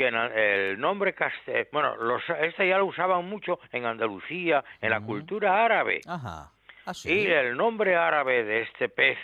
que 0.00 0.08
el 0.08 0.80
nombre 0.80 1.12
castellano, 1.12 1.68
bueno, 1.72 1.94
los, 1.96 2.22
este 2.40 2.66
ya 2.66 2.78
lo 2.78 2.86
usaban 2.86 3.28
mucho 3.28 3.60
en 3.70 3.84
Andalucía, 3.84 4.64
en 4.80 4.88
la 4.88 5.02
cultura 5.02 5.62
árabe. 5.62 6.00
Ajá. 6.06 6.50
Ah, 6.86 6.94
sí. 6.94 7.12
Y 7.12 7.26
el 7.26 7.54
nombre 7.54 7.94
árabe 7.96 8.42
de 8.44 8.62
este 8.62 8.88
pez 8.88 9.18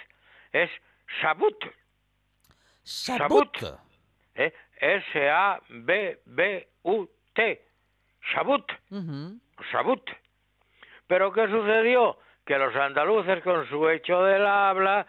es 0.52 0.68
sabut. 1.22 1.56
Sabut. 2.82 3.56
¿eh? 4.34 4.52
S-A-B-B-U-T. 4.78 6.12
Sabut. 8.34 8.70
Ujú. 8.90 9.40
Sabut. 9.72 10.10
Pero 11.06 11.32
¿qué 11.32 11.48
sucedió? 11.48 12.18
Que 12.44 12.58
los 12.58 12.76
andaluces 12.76 13.42
con 13.42 13.66
su 13.70 13.88
hecho 13.88 14.22
del 14.24 14.44
habla 14.44 15.06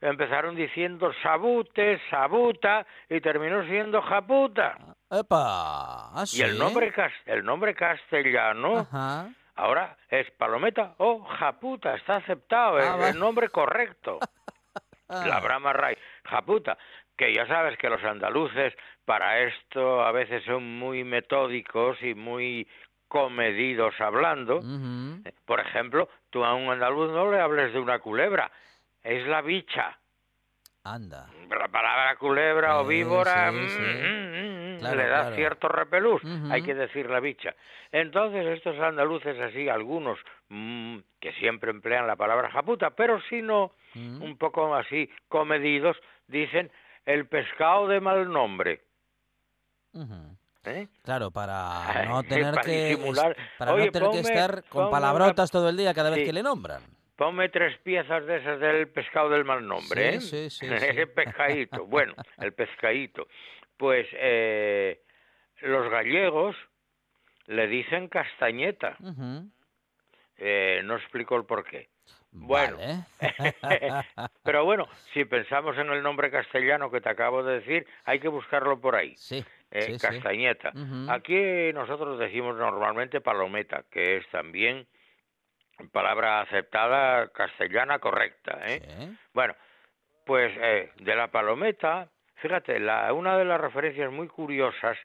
empezaron 0.00 0.56
diciendo 0.56 1.12
sabute, 1.22 2.00
sabuta 2.08 2.86
y 3.10 3.20
terminó 3.20 3.62
siendo 3.66 4.00
japuta. 4.00 4.78
Epa. 5.12 6.10
Ah, 6.14 6.24
Y 6.32 6.40
el 6.40 6.58
nombre, 6.58 6.92
el 7.26 7.44
nombre 7.44 7.74
castellano 7.74 8.78
Ajá. 8.78 9.28
ahora 9.56 9.96
es 10.08 10.30
palometa 10.32 10.94
o 10.98 11.22
japuta, 11.24 11.94
está 11.96 12.16
aceptado, 12.16 12.76
Ah, 12.78 12.80
es 12.96 13.00
va. 13.00 13.08
el 13.10 13.18
nombre 13.18 13.48
correcto. 13.50 14.18
La 15.08 15.36
Ah. 15.36 15.40
Brahma 15.40 15.74
Ray, 15.74 15.96
japuta, 16.24 16.78
que 17.16 17.34
ya 17.34 17.46
sabes 17.46 17.76
que 17.76 17.90
los 17.90 18.02
andaluces 18.02 18.72
para 19.04 19.40
esto 19.40 20.02
a 20.02 20.10
veces 20.12 20.42
son 20.44 20.78
muy 20.78 21.04
metódicos 21.04 22.02
y 22.02 22.14
muy 22.14 22.66
comedidos 23.08 23.94
hablando. 24.00 24.60
Ujú. 24.60 25.22
Por 25.44 25.60
ejemplo, 25.60 26.08
tú 26.30 26.42
a 26.42 26.54
un 26.54 26.70
andaluz 26.70 27.10
no 27.12 27.30
le 27.30 27.38
hables 27.42 27.74
de 27.74 27.80
una 27.80 27.98
culebra, 27.98 28.50
es 29.02 29.26
la 29.26 29.42
bicha. 29.42 29.98
Anda. 30.84 31.28
La 31.50 31.68
palabra 31.68 32.16
culebra 32.16 32.78
o 32.78 32.82
Sí, 32.84 32.88
víbora 32.88 33.50
sí, 33.50 33.56
mm, 33.56 33.60
mm, 33.60 34.32
mm, 34.32 34.61
Claro, 34.82 34.96
le 34.96 35.08
da 35.08 35.20
claro. 35.22 35.36
cierto 35.36 35.68
repelús, 35.68 36.22
hay 36.50 36.62
que 36.62 36.74
decir 36.74 37.08
la 37.10 37.20
bicha. 37.20 37.54
Entonces 37.90 38.46
estos 38.46 38.78
andaluces 38.78 39.38
así, 39.40 39.68
algunos 39.68 40.18
mm, 40.48 40.98
que 41.20 41.32
siempre 41.34 41.70
emplean 41.70 42.06
la 42.06 42.16
palabra 42.16 42.50
japuta, 42.50 42.90
pero 42.90 43.20
si 43.28 43.42
no, 43.42 43.72
un 43.94 44.36
poco 44.38 44.74
así 44.74 45.08
comedidos, 45.28 45.96
dicen 46.26 46.70
el 47.06 47.26
pescado 47.26 47.88
de 47.88 48.00
mal 48.00 48.30
nombre. 48.30 48.80
¿eh? 50.64 50.88
Claro, 51.02 51.30
para 51.30 52.04
no 52.08 52.22
tener 52.22 52.54
para 52.54 52.62
que 52.62 52.88
disimular. 52.90 53.36
para 53.58 53.74
Oye, 53.74 53.86
no 53.86 53.92
tener 53.92 54.10
que 54.10 54.20
estar 54.20 54.64
con 54.68 54.90
palabrotas 54.90 55.50
todo 55.50 55.68
el 55.68 55.76
día 55.76 55.92
cada 55.94 56.10
vez 56.10 56.20
Sí. 56.20 56.24
que 56.26 56.32
le 56.32 56.42
nombran. 56.42 56.82
Ponme 57.16 57.48
tres 57.50 57.76
piezas 57.78 58.24
de 58.26 58.36
esas 58.38 58.58
del 58.58 58.88
pescado 58.88 59.28
del 59.28 59.44
mal 59.44 59.64
nombre, 59.66 60.18
Sí, 60.20 60.36
¿eh? 60.36 60.50
sí, 60.50 60.66
sí, 60.66 60.66
Ese 60.66 60.92
sí. 61.06 61.06
pescadito, 61.14 61.84
bueno, 61.86 62.14
el 62.38 62.52
pescadito. 62.52 63.28
Pues 63.76 64.06
eh, 64.12 65.02
los 65.60 65.90
gallegos 65.90 66.56
le 67.46 67.66
dicen 67.66 68.08
castañeta. 68.08 68.96
Eh, 70.36 70.80
no 70.84 70.96
explico 70.96 71.36
el 71.36 71.44
por 71.44 71.64
qué. 71.64 71.88
Bueno. 72.32 72.78
Vale. 72.78 73.04
Pero 74.42 74.64
bueno, 74.64 74.88
si 75.12 75.24
pensamos 75.24 75.76
en 75.76 75.90
el 75.90 76.02
nombre 76.02 76.30
castellano 76.30 76.90
que 76.90 77.00
te 77.00 77.10
acabo 77.10 77.42
de 77.42 77.60
decir, 77.60 77.86
hay 78.04 78.20
que 78.20 78.28
buscarlo 78.28 78.80
por 78.80 78.96
ahí. 78.96 79.14
sí, 79.16 79.44
eh, 79.70 79.82
sí, 79.82 79.98
sí. 79.98 80.06
castañeta. 80.06 80.72
Aquí 81.08 81.72
nosotros 81.74 82.18
decimos 82.18 82.56
normalmente 82.56 83.20
palometa, 83.20 83.84
que 83.90 84.18
es 84.18 84.28
también 84.30 84.86
palabra 85.92 86.40
aceptada 86.40 87.28
castellana 87.28 87.98
correcta. 87.98 88.58
¿eh? 88.64 88.80
Sí. 88.80 89.16
Bueno, 89.32 89.54
pues 90.24 90.52
eh, 90.56 90.90
de 91.00 91.16
la 91.16 91.28
palometa, 91.28 92.08
fíjate, 92.42 92.80
la, 92.80 93.12
una 93.12 93.38
de 93.38 93.44
las 93.44 93.60
referencias 93.60 94.10
muy 94.12 94.26
curiosas 94.26 94.98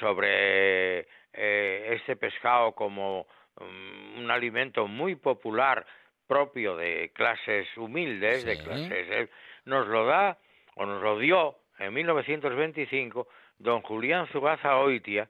sobre 0.00 1.06
eh, 1.32 1.94
este 1.94 2.16
pescado 2.16 2.72
como 2.72 3.26
mm, 3.60 4.18
un 4.18 4.30
alimento 4.30 4.86
muy 4.88 5.14
popular 5.14 5.86
propio 6.26 6.76
de 6.76 7.12
clases 7.14 7.68
humildes, 7.76 8.44
de 8.44 8.58
clases, 8.62 9.08
eh, 9.10 9.28
nos 9.66 9.86
lo 9.86 10.04
da 10.04 10.36
o 10.74 10.84
nos 10.84 11.00
lo 11.00 11.18
dio 11.18 11.56
en 11.78 11.94
1925 11.94 13.28
don 13.58 13.82
Julián 13.82 14.26
Zugaza 14.28 14.78
Oitia, 14.78 15.28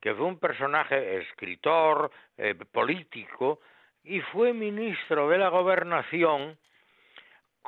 que 0.00 0.14
fue 0.14 0.26
un 0.26 0.38
personaje 0.38 1.18
escritor, 1.18 2.10
eh, 2.38 2.54
político 2.54 3.60
y 4.04 4.20
fue 4.20 4.54
ministro 4.54 5.28
de 5.28 5.38
la 5.38 5.48
gobernación 5.48 6.56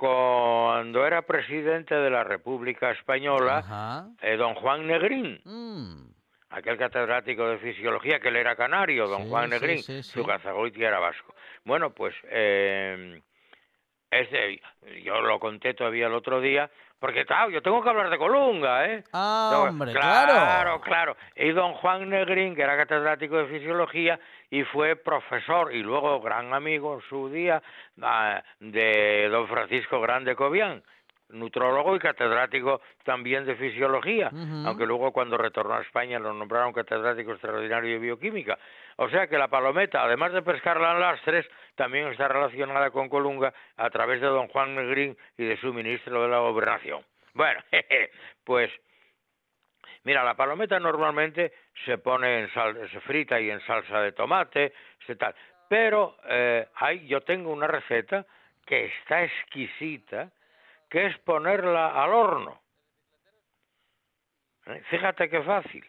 cuando 0.00 1.06
era 1.06 1.20
presidente 1.20 1.94
de 1.94 2.08
la 2.08 2.24
República 2.24 2.90
Española 2.90 4.06
eh, 4.22 4.36
don 4.38 4.54
Juan 4.54 4.86
Negrín, 4.86 5.38
Mm, 5.44 6.10
aquel 6.48 6.78
catedrático 6.78 7.46
de 7.46 7.58
fisiología 7.58 8.18
que 8.18 8.28
él 8.28 8.36
era 8.36 8.56
canario, 8.56 9.06
don 9.06 9.24
Sí, 9.24 9.28
Juan 9.28 9.50
Negrín, 9.50 9.82
sí, 9.82 10.02
sí. 10.02 10.12
su 10.12 10.24
Gazagoiti 10.24 10.82
era 10.82 10.98
vasco. 10.98 11.34
Bueno, 11.64 11.90
pues 11.90 12.14
eh, 12.30 13.20
ese, 14.10 14.60
yo 15.04 15.20
lo 15.20 15.38
conté 15.38 15.74
todavía 15.74 16.06
el 16.06 16.14
otro 16.14 16.40
día, 16.40 16.70
porque 17.00 17.24
claro, 17.24 17.50
yo 17.50 17.62
tengo 17.62 17.82
que 17.82 17.88
hablar 17.88 18.10
de 18.10 18.18
Colunga, 18.18 18.84
¿eh? 18.84 19.02
Ah, 19.12 19.66
hombre, 19.68 19.92
claro, 19.92 20.32
claro. 20.32 20.80
claro. 20.82 21.16
Y 21.34 21.50
don 21.50 21.72
Juan 21.72 22.08
Negrín, 22.10 22.54
que 22.54 22.62
era 22.62 22.76
catedrático 22.76 23.38
de 23.38 23.46
fisiología 23.46 24.20
y 24.50 24.64
fue 24.64 24.96
profesor 24.96 25.74
y 25.74 25.82
luego 25.82 26.20
gran 26.20 26.52
amigo 26.52 26.94
en 26.94 27.00
su 27.08 27.30
día 27.30 27.62
ah, 28.02 28.42
de 28.60 29.28
don 29.30 29.48
Francisco 29.48 30.00
Grande 30.00 30.36
Cobian, 30.36 30.82
nutrólogo 31.32 31.96
y 31.96 31.98
catedrático 31.98 32.80
también 33.04 33.44
de 33.44 33.56
fisiología, 33.56 34.30
aunque 34.64 34.86
luego 34.86 35.12
cuando 35.12 35.36
retornó 35.36 35.74
a 35.74 35.82
España 35.82 36.18
lo 36.18 36.32
nombraron 36.32 36.72
catedrático 36.72 37.32
extraordinario 37.32 37.92
de 37.92 37.98
bioquímica. 37.98 38.58
O 38.96 39.08
sea 39.08 39.26
que 39.26 39.38
la 39.38 39.48
palometa, 39.48 40.02
además 40.02 40.32
de 40.32 40.42
pescarla 40.42 40.92
en 40.92 41.00
lastres, 41.00 41.46
también 41.74 42.08
está 42.08 42.28
relacionada 42.28 42.90
con 42.90 43.08
Colunga 43.08 43.52
a 43.76 43.90
través 43.90 44.20
de 44.20 44.26
don 44.26 44.48
Juan 44.48 44.74
Negrín 44.74 45.16
y 45.38 45.44
de 45.44 45.56
su 45.56 45.72
ministro 45.72 46.22
de 46.22 46.28
la 46.28 46.38
Gobernación. 46.38 47.02
Bueno, 47.34 47.60
pues 48.44 48.70
Mira, 50.02 50.24
la 50.24 50.34
palometa 50.34 50.80
normalmente 50.80 51.52
se 51.84 51.98
pone 51.98 52.40
en 52.40 52.52
sal, 52.54 52.88
se 52.90 53.00
frita 53.00 53.38
y 53.38 53.50
en 53.50 53.60
salsa 53.66 54.00
de 54.00 54.12
tomate, 54.12 54.72
se 55.06 55.16
tal. 55.16 55.34
Pero 55.68 56.16
eh, 56.26 56.66
hay, 56.74 57.06
yo 57.06 57.20
tengo 57.20 57.52
una 57.52 57.66
receta 57.66 58.24
que 58.64 58.86
está 58.86 59.24
exquisita, 59.24 60.30
que 60.90 61.06
es 61.06 61.18
ponerla 61.18 62.02
al 62.02 62.12
horno. 62.12 62.60
Fíjate 64.90 65.30
qué 65.30 65.42
fácil. 65.42 65.84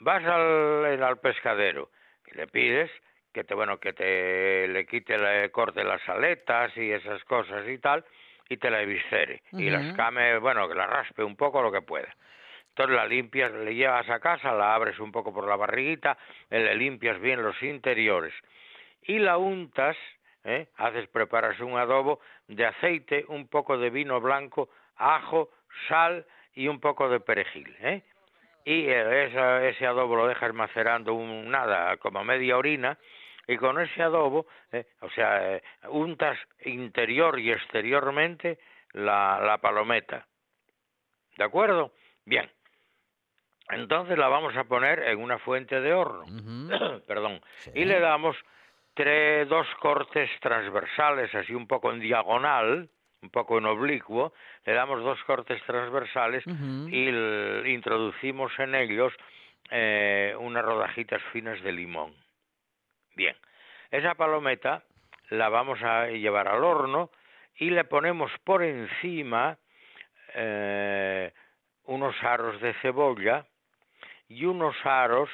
Vas 0.00 0.24
al, 0.24 1.02
al 1.02 1.18
pescadero 1.18 1.90
y 2.26 2.36
le 2.36 2.46
pides 2.48 2.90
que 3.32 3.44
te, 3.44 3.54
bueno, 3.54 3.78
que 3.78 3.92
te 3.92 4.68
le 4.68 4.86
quite, 4.86 5.18
le 5.18 5.50
corte 5.50 5.84
las 5.84 6.06
aletas 6.08 6.76
y 6.76 6.92
esas 6.92 7.22
cosas 7.24 7.68
y 7.68 7.78
tal, 7.78 8.04
y 8.48 8.56
te 8.56 8.70
la 8.70 8.80
eviscere. 8.80 9.42
Y 9.52 9.70
las 9.70 9.94
came, 9.96 10.38
bueno, 10.38 10.68
que 10.68 10.74
la 10.74 10.86
raspe 10.86 11.24
un 11.24 11.36
poco 11.36 11.60
lo 11.60 11.72
que 11.72 11.82
pueda. 11.82 12.14
Entonces 12.68 12.96
la 12.96 13.06
limpias, 13.06 13.52
le 13.52 13.74
llevas 13.74 14.08
a 14.08 14.20
casa, 14.20 14.52
la 14.52 14.74
abres 14.74 14.98
un 14.98 15.12
poco 15.12 15.32
por 15.32 15.46
la 15.46 15.56
barriguita, 15.56 16.16
le 16.50 16.74
limpias 16.74 17.20
bien 17.20 17.42
los 17.42 17.60
interiores 17.62 18.34
y 19.02 19.18
la 19.18 19.36
untas, 19.36 19.96
¿eh? 20.44 20.68
haces, 20.76 21.08
preparas 21.08 21.58
un 21.60 21.76
adobo 21.78 22.20
de 22.48 22.66
aceite, 22.66 23.24
un 23.28 23.48
poco 23.48 23.76
de 23.78 23.90
vino 23.90 24.20
blanco, 24.20 24.68
ajo, 24.96 25.50
sal 25.88 26.24
y 26.54 26.68
un 26.68 26.80
poco 26.80 27.08
de 27.08 27.20
perejil, 27.20 27.74
¿eh? 27.80 28.02
Y 28.66 28.86
eh, 28.88 29.26
esa- 29.26 29.66
ese 29.66 29.86
adobo 29.86 30.16
lo 30.16 30.26
dejas 30.26 30.54
macerando 30.54 31.12
un, 31.14 31.50
nada, 31.50 31.96
como 31.98 32.24
media 32.24 32.56
orina, 32.56 32.96
y 33.46 33.56
con 33.58 33.78
ese 33.80 34.02
adobo, 34.02 34.46
eh, 34.72 34.86
o 35.00 35.10
sea, 35.10 35.56
eh, 35.56 35.62
untas 35.88 36.38
interior 36.64 37.38
y 37.38 37.52
exteriormente 37.52 38.58
la, 38.92 39.38
la 39.44 39.58
palometa. 39.58 40.26
¿De 41.36 41.44
acuerdo? 41.44 41.92
Bien. 42.24 42.50
Entonces 43.68 44.16
la 44.18 44.28
vamos 44.28 44.56
a 44.56 44.64
poner 44.64 45.00
en 45.00 45.20
una 45.20 45.38
fuente 45.38 45.80
de 45.80 45.92
horno. 45.92 46.24
Perdón. 47.06 47.40
Sí. 47.58 47.70
Y 47.74 47.84
le 47.84 47.98
damos 48.00 48.36
tres, 48.94 49.48
dos 49.48 49.66
cortes 49.80 50.30
transversales, 50.40 51.34
así 51.34 51.54
un 51.54 51.66
poco 51.66 51.92
en 51.92 52.00
diagonal, 52.00 52.88
un 53.22 53.30
poco 53.30 53.58
en 53.58 53.66
oblicuo. 53.66 54.32
Le 54.64 54.72
damos 54.72 55.02
dos 55.02 55.22
cortes 55.24 55.62
transversales 55.64 56.44
y 56.46 57.08
introducimos 57.70 58.52
en 58.58 58.74
ellos 58.74 59.12
eh, 59.70 60.34
unas 60.38 60.64
rodajitas 60.64 61.22
finas 61.32 61.60
de 61.62 61.72
limón. 61.72 62.14
Bien, 63.16 63.36
esa 63.90 64.14
palometa 64.14 64.82
la 65.30 65.48
vamos 65.48 65.82
a 65.82 66.06
llevar 66.08 66.48
al 66.48 66.62
horno 66.62 67.10
y 67.56 67.70
le 67.70 67.84
ponemos 67.84 68.30
por 68.44 68.62
encima 68.62 69.58
eh, 70.34 71.32
unos 71.84 72.14
aros 72.22 72.60
de 72.60 72.74
cebolla 72.74 73.46
y 74.28 74.44
unos 74.44 74.74
aros 74.84 75.30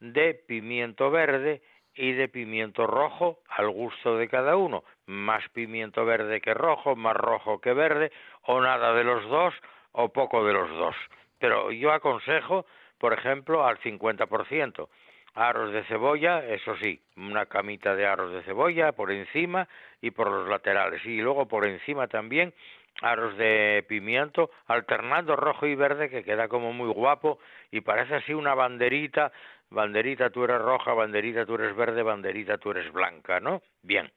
de 0.00 0.34
pimiento 0.34 1.10
verde 1.10 1.62
y 1.94 2.12
de 2.12 2.28
pimiento 2.28 2.86
rojo 2.86 3.40
al 3.48 3.70
gusto 3.70 4.16
de 4.16 4.28
cada 4.28 4.56
uno. 4.56 4.84
Más 5.06 5.48
pimiento 5.50 6.04
verde 6.04 6.40
que 6.40 6.54
rojo, 6.54 6.96
más 6.96 7.16
rojo 7.16 7.60
que 7.60 7.72
verde, 7.72 8.12
o 8.42 8.60
nada 8.60 8.92
de 8.94 9.04
los 9.04 9.24
dos, 9.28 9.54
o 9.92 10.08
poco 10.10 10.44
de 10.44 10.52
los 10.52 10.70
dos. 10.70 10.96
Pero 11.38 11.70
yo 11.72 11.92
aconsejo, 11.92 12.66
por 12.98 13.12
ejemplo, 13.12 13.66
al 13.66 13.78
50%. 13.78 14.88
Aros 15.34 15.72
de 15.72 15.82
cebolla, 15.84 16.44
eso 16.44 16.76
sí, 16.76 17.00
una 17.16 17.46
camita 17.46 17.94
de 17.96 18.06
aros 18.06 18.32
de 18.32 18.42
cebolla 18.42 18.92
por 18.92 19.10
encima 19.10 19.66
y 20.02 20.10
por 20.10 20.30
los 20.30 20.46
laterales. 20.46 21.04
Y 21.06 21.20
luego 21.22 21.48
por 21.48 21.64
encima 21.64 22.06
también 22.06 22.52
aros 23.00 23.36
de 23.38 23.84
pimiento, 23.88 24.50
alternando 24.66 25.34
rojo 25.36 25.66
y 25.66 25.74
verde, 25.74 26.10
que 26.10 26.22
queda 26.22 26.48
como 26.48 26.72
muy 26.72 26.92
guapo 26.92 27.38
y 27.70 27.80
parece 27.80 28.16
así 28.16 28.34
una 28.34 28.54
banderita, 28.54 29.32
banderita 29.72 30.30
tú 30.30 30.44
eres 30.44 30.60
roja, 30.60 30.92
banderita 30.92 31.46
tú 31.46 31.54
eres 31.54 31.74
verde, 31.74 32.02
banderita 32.02 32.58
tú 32.58 32.70
eres 32.70 32.92
blanca, 32.92 33.40
¿no? 33.40 33.62
Bien. 33.82 34.10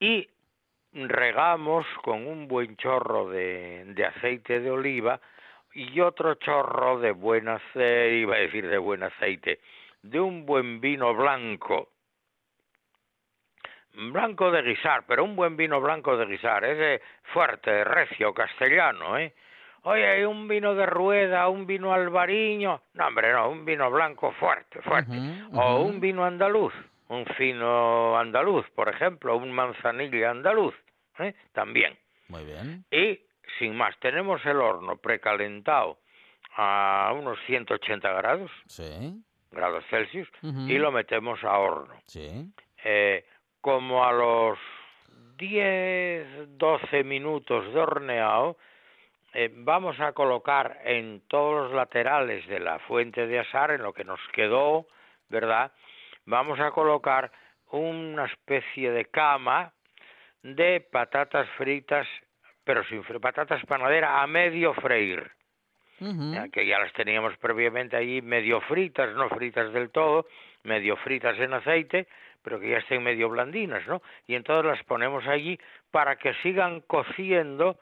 Y 0.00 0.28
regamos 0.92 1.86
con 2.02 2.26
un 2.26 2.48
buen 2.48 2.76
chorro 2.76 3.28
de, 3.30 3.84
de 3.86 4.04
aceite 4.04 4.60
de 4.60 4.70
oliva 4.70 5.20
y 5.74 6.00
otro 6.00 6.34
chorro 6.34 6.98
de 6.98 7.12
buen 7.12 7.48
aceite, 7.48 8.16
iba 8.16 8.36
a 8.36 8.40
decir 8.40 8.68
de 8.68 8.78
buen 8.78 9.02
aceite, 9.02 9.60
de 10.02 10.20
un 10.20 10.44
buen 10.44 10.80
vino 10.80 11.14
blanco, 11.14 11.88
blanco 13.94 14.50
de 14.50 14.62
guisar, 14.62 15.04
pero 15.06 15.24
un 15.24 15.36
buen 15.36 15.56
vino 15.56 15.80
blanco 15.80 16.16
de 16.16 16.26
guisar, 16.26 16.64
ese 16.64 17.02
fuerte, 17.32 17.84
recio, 17.84 18.34
castellano, 18.34 19.18
¿eh? 19.18 19.32
Oye, 19.84 20.06
hay 20.06 20.22
un 20.24 20.46
vino 20.46 20.74
de 20.74 20.86
rueda, 20.86 21.48
un 21.48 21.66
vino 21.66 21.92
albariño. 21.92 22.82
No, 22.94 23.06
hombre, 23.06 23.32
no, 23.32 23.48
un 23.50 23.64
vino 23.64 23.90
blanco 23.90 24.30
fuerte, 24.32 24.80
fuerte. 24.82 25.12
O 25.54 25.82
un 25.82 25.98
vino 26.00 26.24
andaluz, 26.24 26.72
un 27.08 27.26
fino 27.36 28.16
andaluz, 28.16 28.64
por 28.76 28.88
ejemplo, 28.88 29.36
un 29.36 29.50
manzanilla 29.52 30.30
andaluz, 30.30 30.74
¿eh? 31.18 31.34
También. 31.52 31.98
Muy 32.28 32.44
bien. 32.44 32.84
Y, 32.92 33.20
sin 33.58 33.76
más, 33.76 33.98
tenemos 33.98 34.44
el 34.46 34.58
horno 34.58 34.96
precalentado 34.98 35.98
a 36.56 37.12
unos 37.18 37.38
180 37.46 38.12
grados, 38.12 38.50
Sí. 38.66 39.20
grados 39.50 39.84
Celsius, 39.90 40.28
y 40.42 40.78
lo 40.78 40.92
metemos 40.92 41.42
a 41.42 41.58
horno. 41.58 41.94
Sí. 42.06 42.52
Eh, 42.84 43.24
como 43.60 44.04
a 44.04 44.12
los 44.12 44.58
10, 45.38 46.56
12 46.58 47.02
minutos 47.04 47.72
de 47.74 47.80
horneado, 47.80 48.56
eh, 49.34 49.50
vamos 49.52 49.98
a 50.00 50.12
colocar 50.12 50.80
en 50.84 51.22
todos 51.28 51.64
los 51.64 51.72
laterales 51.72 52.46
de 52.46 52.60
la 52.60 52.78
fuente 52.80 53.26
de 53.26 53.38
asar, 53.38 53.70
en 53.70 53.82
lo 53.82 53.92
que 53.92 54.04
nos 54.04 54.20
quedó, 54.32 54.86
¿verdad? 55.28 55.72
Vamos 56.26 56.60
a 56.60 56.70
colocar 56.70 57.32
una 57.70 58.26
especie 58.26 58.90
de 58.90 59.06
cama 59.06 59.72
de 60.42 60.80
patatas 60.80 61.48
fritas, 61.56 62.06
pero 62.64 62.84
sin 62.84 63.02
patatas 63.20 63.64
panadera 63.66 64.22
a 64.22 64.26
medio 64.26 64.74
freír 64.74 65.30
que 66.50 66.66
ya 66.66 66.78
las 66.78 66.92
teníamos 66.92 67.36
previamente 67.38 67.96
allí 67.96 68.22
medio 68.22 68.60
fritas, 68.62 69.14
no 69.14 69.28
fritas 69.28 69.72
del 69.72 69.90
todo, 69.90 70.26
medio 70.64 70.96
fritas 70.96 71.38
en 71.38 71.52
aceite, 71.52 72.08
pero 72.42 72.58
que 72.58 72.70
ya 72.70 72.78
estén 72.78 73.02
medio 73.02 73.28
blandinas, 73.28 73.86
¿no? 73.86 74.02
Y 74.26 74.34
entonces 74.34 74.64
las 74.64 74.82
ponemos 74.84 75.26
allí 75.26 75.58
para 75.90 76.16
que 76.16 76.34
sigan 76.42 76.80
cociendo 76.80 77.78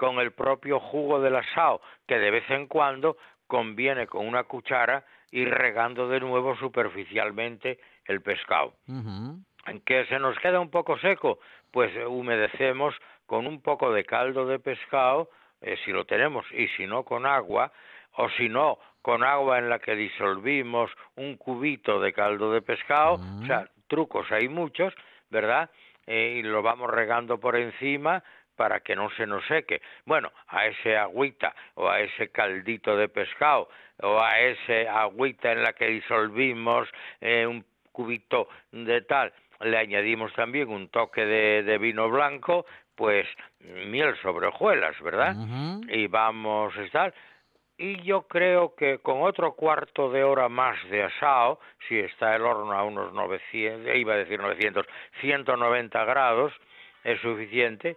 con 0.00 0.18
el 0.18 0.32
propio 0.32 0.80
jugo 0.80 1.20
del 1.20 1.36
asado, 1.36 1.82
que 2.08 2.18
de 2.18 2.30
vez 2.30 2.48
en 2.48 2.68
cuando 2.68 3.18
conviene 3.46 4.06
con 4.06 4.26
una 4.26 4.44
cuchara 4.44 5.04
ir 5.30 5.50
regando 5.50 6.08
de 6.08 6.20
nuevo 6.20 6.56
superficialmente 6.56 7.78
el 8.06 8.22
pescado. 8.22 8.72
¿En 8.86 9.80
que 9.84 10.06
se 10.06 10.18
nos 10.18 10.38
queda 10.38 10.58
un 10.58 10.70
poco 10.70 10.98
seco? 11.00 11.38
Pues 11.70 11.92
humedecemos 12.08 12.94
con 13.26 13.46
un 13.46 13.60
poco 13.60 13.92
de 13.92 14.04
caldo 14.04 14.46
de 14.46 14.58
pescado, 14.58 15.28
eh, 15.60 15.76
si 15.84 15.92
lo 15.92 16.06
tenemos, 16.06 16.46
y 16.52 16.68
si 16.68 16.86
no 16.86 17.04
con 17.04 17.26
agua, 17.26 17.70
o 18.16 18.30
si 18.30 18.48
no 18.48 18.78
con 19.02 19.22
agua 19.22 19.58
en 19.58 19.68
la 19.68 19.80
que 19.80 19.96
disolvimos 19.96 20.90
un 21.16 21.36
cubito 21.36 22.00
de 22.00 22.14
caldo 22.14 22.52
de 22.52 22.62
pescado, 22.62 23.20
o 23.42 23.46
sea, 23.46 23.68
trucos 23.86 24.32
hay 24.32 24.48
muchos, 24.48 24.94
¿verdad? 25.28 25.68
Eh, 26.06 26.38
y 26.38 26.42
lo 26.42 26.62
vamos 26.62 26.90
regando 26.90 27.38
por 27.38 27.54
encima 27.56 28.24
para 28.60 28.80
que 28.80 28.94
no 28.94 29.08
se 29.12 29.26
nos 29.26 29.42
seque. 29.46 29.80
Bueno, 30.04 30.30
a 30.48 30.66
ese 30.66 30.94
agüita 30.94 31.54
o 31.76 31.88
a 31.88 32.00
ese 32.00 32.28
caldito 32.28 32.94
de 32.94 33.08
pescado 33.08 33.70
o 34.02 34.20
a 34.20 34.38
ese 34.38 34.86
agüita 34.86 35.52
en 35.52 35.62
la 35.62 35.72
que 35.72 35.86
disolvimos 35.86 36.86
eh, 37.22 37.46
un 37.46 37.64
cubito 37.90 38.50
de 38.70 39.00
tal, 39.00 39.32
le 39.60 39.78
añadimos 39.78 40.34
también 40.34 40.68
un 40.68 40.90
toque 40.90 41.24
de, 41.24 41.62
de 41.62 41.78
vino 41.78 42.10
blanco, 42.10 42.66
pues 42.94 43.26
miel 43.60 44.14
sobre 44.20 44.48
hojuelas, 44.48 45.00
¿verdad? 45.00 45.34
Y 45.88 46.06
vamos 46.08 46.76
a 46.76 46.82
estar. 46.82 47.14
Y 47.78 48.02
yo 48.02 48.28
creo 48.28 48.74
que 48.74 48.98
con 48.98 49.22
otro 49.22 49.54
cuarto 49.54 50.10
de 50.10 50.22
hora 50.22 50.50
más 50.50 50.76
de 50.90 51.04
asado, 51.04 51.60
si 51.88 51.98
está 51.98 52.36
el 52.36 52.42
horno 52.42 52.72
a 52.74 52.84
unos 52.84 53.14
900, 53.14 53.96
iba 53.96 54.12
a 54.12 54.18
decir 54.18 54.38
900, 54.38 54.84
190 55.22 56.04
grados, 56.04 56.52
es 57.04 57.18
suficiente, 57.22 57.96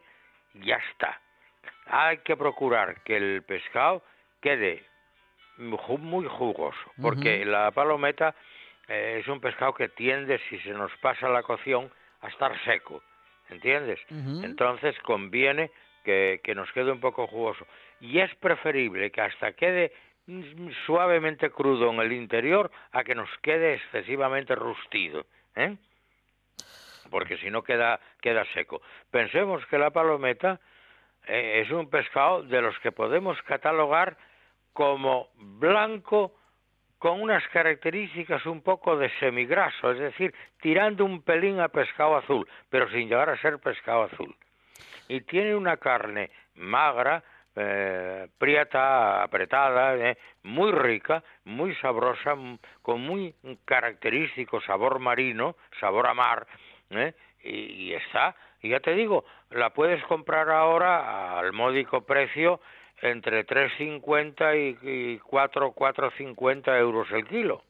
ya 0.54 0.76
está. 0.92 1.20
Hay 1.86 2.20
que 2.20 2.38
procurar 2.38 3.02
que 3.04 3.18
el 3.18 3.44
pescado 3.44 4.04
quede 4.42 4.84
muy 5.58 6.26
jugoso, 6.28 6.92
porque 7.02 7.46
la 7.46 7.72
palometa 7.72 8.36
eh, 8.88 9.20
es 9.22 9.28
un 9.28 9.40
pescado 9.40 9.74
que 9.74 9.90
tiende, 9.90 10.40
si 10.50 10.58
se 10.60 10.72
nos 10.72 10.92
pasa 10.98 11.30
la 11.30 11.44
cocción, 11.44 11.92
a 12.22 12.28
estar 12.28 12.58
seco, 12.64 13.04
¿entiendes? 13.50 14.00
Entonces 14.44 14.98
conviene 15.00 15.72
que, 16.04 16.42
que 16.44 16.56
nos 16.56 16.72
quede 16.72 16.92
un 16.92 17.00
poco 17.00 17.28
jugoso. 17.28 17.68
Y 18.00 18.20
es 18.20 18.34
preferible 18.36 19.12
que 19.12 19.22
hasta 19.22 19.54
quede 19.54 19.94
mm, 20.28 20.70
suavemente 20.86 21.50
crudo 21.52 21.92
en 21.92 22.00
el 22.00 22.14
interior 22.14 22.72
a 22.92 23.04
que 23.04 23.16
nos 23.16 23.30
quede 23.42 23.76
excesivamente 23.76 24.56
rustido, 24.56 25.26
¿eh? 25.56 25.76
Porque 27.10 27.38
si 27.38 27.50
no 27.50 27.64
queda, 27.64 28.00
queda 28.22 28.46
seco. 28.54 28.82
Pensemos 29.12 29.66
que 29.68 29.78
la 29.78 29.92
palometa 29.92 30.60
eh, 31.28 31.62
es 31.64 31.72
un 31.72 31.90
pescado 31.90 32.44
de 32.44 32.62
los 32.62 32.78
que 32.80 32.92
podemos 32.92 33.42
catalogar 33.44 34.18
como 34.74 35.30
blanco 35.36 36.34
con 36.98 37.22
unas 37.22 37.46
características 37.50 38.46
un 38.46 38.62
poco 38.62 38.96
de 38.96 39.10
semigraso, 39.20 39.92
es 39.92 40.00
decir, 40.00 40.34
tirando 40.62 41.04
un 41.04 41.22
pelín 41.22 41.60
a 41.60 41.68
pescado 41.68 42.16
azul, 42.16 42.48
pero 42.70 42.90
sin 42.90 43.10
llegar 43.10 43.30
a 43.30 43.38
ser 43.42 43.60
pescado 43.60 44.04
azul. 44.04 44.34
Y 45.10 45.20
tiene 45.22 45.54
una 45.54 45.76
carne 45.76 46.32
magra, 46.56 47.22
eh, 47.56 48.28
prieta, 48.38 49.22
apretada, 49.22 49.96
eh, 49.98 50.18
muy 50.44 50.72
rica, 50.72 51.24
muy 51.44 51.76
sabrosa, 51.76 52.36
con 52.82 53.02
muy 53.02 53.36
característico 53.66 54.62
sabor 54.62 55.00
marino, 55.00 55.58
sabor 55.80 56.08
a 56.08 56.14
mar, 56.14 56.48
¿eh? 56.98 57.14
y, 57.44 57.94
está, 57.94 58.36
y 58.62 58.70
ya 58.70 58.80
te 58.80 58.94
digo, 58.94 59.26
la 59.52 59.72
puedes 59.72 60.04
comprar 60.06 60.50
ahora 60.50 61.38
al 61.38 61.54
módico 61.54 62.02
precio 62.06 62.62
entre 63.02 63.46
3,50 63.46 64.80
y, 64.82 65.14
y 65.14 65.20
4, 65.20 65.74
4,50 65.74 66.80
euros 66.80 67.12
el 67.12 67.28
kilo. 67.28 67.64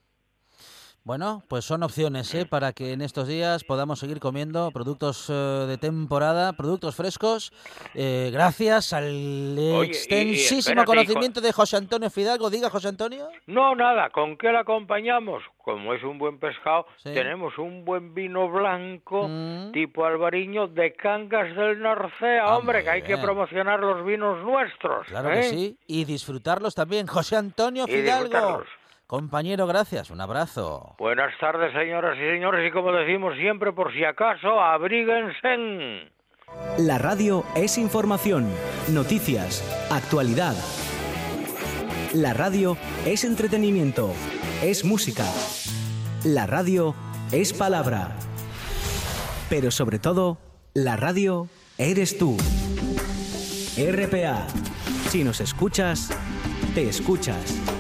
Bueno, 1.05 1.43
pues 1.49 1.65
son 1.65 1.83
opciones 1.83 2.33
¿eh? 2.33 2.45
para 2.45 2.71
que 2.71 2.93
en 2.93 3.01
estos 3.01 3.27
días 3.27 3.65
podamos 3.65 3.99
seguir 3.99 4.21
comiendo 4.21 4.71
productos 4.71 5.29
eh, 5.29 5.33
de 5.33 5.77
temporada, 5.77 6.53
productos 6.53 6.95
frescos, 6.95 7.51
eh, 7.93 8.29
gracias 8.31 8.93
al 8.93 9.03
y- 9.11 9.57
y 9.59 9.81
extensísimo 9.81 10.59
espérate, 10.81 10.85
conocimiento 10.85 11.41
de 11.41 11.51
José 11.51 11.75
Antonio 11.75 12.09
Fidalgo. 12.09 12.49
Diga, 12.49 12.69
José 12.69 12.87
Antonio. 12.87 13.27
No, 13.47 13.75
nada, 13.75 14.11
¿con 14.11 14.37
qué 14.37 14.53
la 14.53 14.61
acompañamos? 14.61 15.43
Como 15.57 15.93
es 15.93 16.01
un 16.03 16.17
buen 16.19 16.39
pescado, 16.39 16.85
Sí. 17.03 17.13
tenemos 17.13 17.57
un 17.57 17.83
buen 17.83 18.13
vino 18.13 18.49
blanco 18.49 19.27
Mm. 19.27 19.73
tipo 19.73 20.05
albariño 20.05 20.67
de 20.67 20.93
Cangas 20.93 21.53
del 21.53 21.81
Narcea, 21.81 22.43
Ah, 22.45 22.57
hombre, 22.57 22.81
que 22.81 22.89
hay 22.89 23.01
que 23.01 23.17
promocionar 23.17 23.81
los 23.81 24.05
vinos 24.05 24.41
nuestros. 24.45 25.05
Claro 25.07 25.31
¿eh? 25.33 25.41
que 25.41 25.43
sí. 25.49 25.77
Y 25.85 26.05
disfrutarlos 26.05 26.73
también. 26.75 27.07
José 27.07 27.35
Antonio 27.35 27.87
Fidalgo. 27.87 28.63
Compañero, 29.07 29.67
gracias. 29.67 30.09
Un 30.09 30.21
abrazo. 30.21 30.95
Buenas 30.97 31.37
tardes, 31.39 31.73
señoras 31.73 32.17
y 32.17 32.21
señores, 32.21 32.67
y 32.67 32.71
como 32.71 32.91
decimos 32.91 33.35
siempre, 33.37 33.71
por 33.73 33.93
si 33.93 34.03
acaso, 34.03 34.59
abríguense. 34.59 36.11
La 36.77 36.97
radio 36.97 37.43
es 37.55 37.77
información, 37.77 38.49
noticias, 38.89 39.63
actualidad. 39.91 40.55
La 42.13 42.33
radio 42.33 42.77
es 43.05 43.23
entretenimiento, 43.23 44.13
es 44.61 44.85
música. 44.85 45.25
La 46.23 46.45
radio 46.45 46.95
es 47.31 47.53
palabra. 47.53 48.15
Pero 49.49 49.71
sobre 49.71 49.99
todo, 49.99 50.37
la 50.73 50.95
radio 50.95 51.47
eres 51.77 52.17
tú. 52.17 52.37
RPA. 53.77 54.47
Si 55.09 55.23
nos 55.23 55.41
escuchas, 55.41 56.09
te 56.75 56.87
escuchas. 56.87 57.72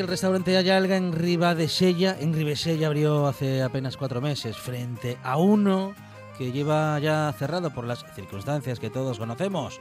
El 0.00 0.08
restaurante 0.08 0.56
Ayalga 0.56 0.96
en 0.96 1.12
Ribadesella, 1.12 2.16
en 2.18 2.32
Ribesella 2.32 2.86
abrió 2.86 3.26
hace 3.26 3.62
apenas 3.62 3.98
cuatro 3.98 4.20
meses, 4.20 4.56
frente 4.56 5.18
a 5.22 5.36
uno 5.36 5.94
que 6.38 6.52
lleva 6.52 6.98
ya 7.00 7.34
cerrado 7.38 7.70
por 7.70 7.84
las 7.84 8.04
circunstancias 8.14 8.80
que 8.80 8.88
todos 8.88 9.18
conocemos. 9.18 9.78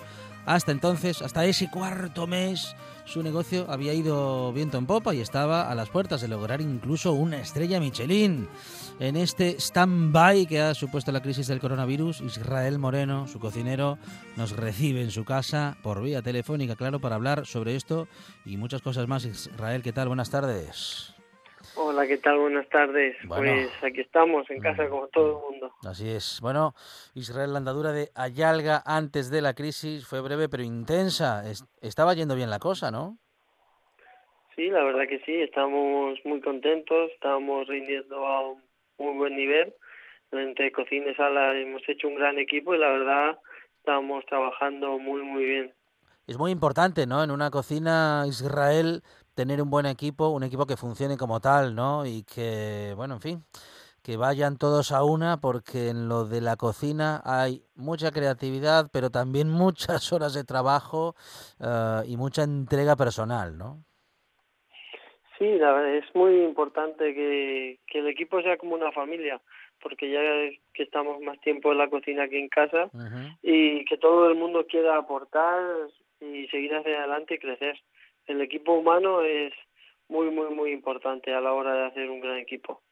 Hasta 0.49 0.71
entonces, 0.71 1.21
hasta 1.21 1.45
ese 1.45 1.69
cuarto 1.69 2.25
mes, 2.25 2.75
su 3.05 3.21
negocio 3.21 3.67
había 3.69 3.93
ido 3.93 4.51
viento 4.51 4.79
en 4.79 4.87
popa 4.87 5.13
y 5.13 5.21
estaba 5.21 5.69
a 5.69 5.75
las 5.75 5.91
puertas 5.91 6.21
de 6.21 6.27
lograr 6.27 6.59
incluso 6.59 7.13
una 7.13 7.39
estrella 7.39 7.79
Michelin. 7.79 8.49
En 8.99 9.15
este 9.15 9.57
stand-by 9.59 10.47
que 10.47 10.59
ha 10.59 10.73
supuesto 10.73 11.11
la 11.11 11.21
crisis 11.21 11.45
del 11.45 11.59
coronavirus, 11.59 12.21
Israel 12.21 12.79
Moreno, 12.79 13.27
su 13.27 13.39
cocinero, 13.39 13.99
nos 14.37 14.53
recibe 14.53 15.03
en 15.03 15.11
su 15.11 15.23
casa 15.23 15.77
por 15.83 16.01
vía 16.01 16.23
telefónica, 16.23 16.75
claro, 16.75 16.99
para 16.99 17.17
hablar 17.17 17.45
sobre 17.45 17.75
esto 17.75 18.07
y 18.43 18.57
muchas 18.57 18.81
cosas 18.81 19.07
más. 19.07 19.25
Israel, 19.25 19.83
¿qué 19.83 19.93
tal? 19.93 20.07
Buenas 20.07 20.31
tardes. 20.31 21.18
Hola, 21.81 22.05
¿qué 22.07 22.17
tal? 22.17 22.39
Buenas 22.39 22.67
tardes. 22.67 23.15
Bueno. 23.25 23.53
Pues 23.53 23.83
aquí 23.91 24.01
estamos, 24.01 24.49
en 24.49 24.59
casa 24.59 24.83
Mm. 24.83 24.89
como 24.89 25.07
todo 25.07 25.27
el 25.47 25.51
mundo. 25.51 25.73
Así 25.87 26.09
es. 26.09 26.39
Bueno, 26.41 26.73
Israel, 27.13 27.53
la 27.53 27.59
andadura 27.59 27.93
de 27.93 28.09
Ayalga 28.15 28.83
antes 28.85 29.29
de 29.31 29.41
la 29.41 29.53
crisis 29.53 30.05
fue 30.05 30.19
breve 30.19 30.49
pero 30.49 30.63
intensa. 30.63 31.49
Es- 31.49 31.63
estaba 31.81 32.13
yendo 32.15 32.35
bien 32.35 32.49
la 32.49 32.59
cosa, 32.59 32.91
¿no? 32.91 33.17
Sí, 34.57 34.69
la 34.69 34.83
verdad 34.83 35.07
que 35.07 35.19
sí, 35.25 35.33
estamos 35.41 36.19
muy 36.25 36.41
contentos, 36.41 37.11
estamos 37.13 37.65
rindiendo 37.67 38.27
a 38.27 38.49
un 38.49 38.61
muy 38.97 39.15
buen 39.17 39.37
nivel. 39.37 39.73
Entre 40.33 40.71
cocina 40.73 41.09
y 41.11 41.15
sala 41.15 41.57
hemos 41.57 41.81
hecho 41.87 42.09
un 42.09 42.15
gran 42.15 42.37
equipo 42.39 42.75
y 42.75 42.77
la 42.77 42.89
verdad 42.89 43.39
estamos 43.77 44.25
trabajando 44.25 44.99
muy, 44.99 45.21
muy 45.21 45.45
bien. 45.45 45.73
Es 46.27 46.37
muy 46.37 46.51
importante, 46.51 47.07
¿no? 47.07 47.23
En 47.23 47.31
una 47.31 47.49
cocina 47.49 48.23
Israel 48.27 49.01
tener 49.39 49.61
un 49.61 49.69
buen 49.69 49.85
equipo, 49.85 50.27
un 50.27 50.43
equipo 50.43 50.65
que 50.65 50.75
funcione 50.75 51.15
como 51.15 51.39
tal, 51.39 51.73
¿no? 51.73 52.05
Y 52.05 52.23
que, 52.23 52.91
bueno, 52.97 53.13
en 53.13 53.21
fin, 53.21 53.43
que 54.03 54.17
vayan 54.17 54.57
todos 54.57 54.91
a 54.91 55.05
una 55.05 55.39
porque 55.39 55.87
en 55.87 56.09
lo 56.09 56.25
de 56.25 56.41
la 56.41 56.57
cocina 56.57 57.21
hay 57.23 57.63
mucha 57.73 58.11
creatividad, 58.11 58.89
pero 58.91 59.11
también 59.11 59.47
muchas 59.63 60.11
horas 60.11 60.33
de 60.33 60.43
trabajo 60.43 61.15
eh, 61.61 62.01
y 62.07 62.17
mucha 62.17 62.43
entrega 62.43 62.97
personal, 62.97 63.57
¿no? 63.57 63.77
Sí, 65.37 65.57
la 65.57 65.71
verdad, 65.71 65.95
es 65.95 66.13
muy 66.13 66.43
importante 66.43 67.15
que, 67.15 67.79
que 67.87 67.99
el 67.99 68.07
equipo 68.07 68.41
sea 68.41 68.57
como 68.57 68.75
una 68.75 68.91
familia, 68.91 69.39
porque 69.81 70.11
ya 70.11 70.19
que 70.73 70.83
estamos 70.83 71.21
más 71.21 71.39
tiempo 71.39 71.71
en 71.71 71.77
la 71.77 71.89
cocina 71.89 72.27
que 72.27 72.39
en 72.41 72.49
casa 72.49 72.89
y 73.41 73.85
que 73.85 73.97
todo 73.97 74.27
el 74.27 74.35
mundo 74.35 74.67
quiera 74.67 74.97
aportar 74.97 75.61
y 76.19 76.45
seguir 76.49 76.75
hacia 76.75 76.99
adelante 76.99 77.35
y 77.35 77.39
crecer. 77.39 77.79
El 78.29 78.41
equipo 78.41 78.73
humano 78.73 79.21
es 79.23 79.51
muy, 80.07 80.29
muy, 80.29 80.53
muy 80.53 80.71
importante 80.71 81.33
a 81.33 81.41
la 81.41 81.51
hora 81.51 81.73
de 81.73 81.85
hacer 81.87 82.09
un 82.11 82.21
gran 82.21 82.37
equipo. 82.37 82.83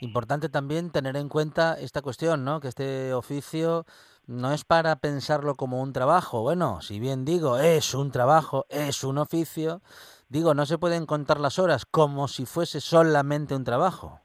Importante 0.00 0.50
también 0.50 0.92
tener 0.92 1.16
en 1.16 1.30
cuenta 1.30 1.78
esta 1.80 2.02
cuestión, 2.02 2.44
¿no? 2.44 2.60
Que 2.60 2.68
este 2.68 3.14
oficio 3.14 3.86
no 4.26 4.52
es 4.52 4.66
para 4.66 4.96
pensarlo 4.96 5.54
como 5.54 5.82
un 5.82 5.94
trabajo. 5.94 6.42
Bueno, 6.42 6.82
si 6.82 7.00
bien 7.00 7.24
digo, 7.24 7.58
es 7.58 7.94
un 7.94 8.12
trabajo, 8.12 8.66
es 8.68 9.04
un 9.04 9.16
oficio, 9.16 9.80
digo, 10.28 10.52
no 10.52 10.66
se 10.66 10.76
pueden 10.76 11.06
contar 11.06 11.40
las 11.40 11.58
horas 11.58 11.86
como 11.86 12.28
si 12.28 12.44
fuese 12.44 12.80
solamente 12.80 13.54
un 13.54 13.64
trabajo. 13.64 14.20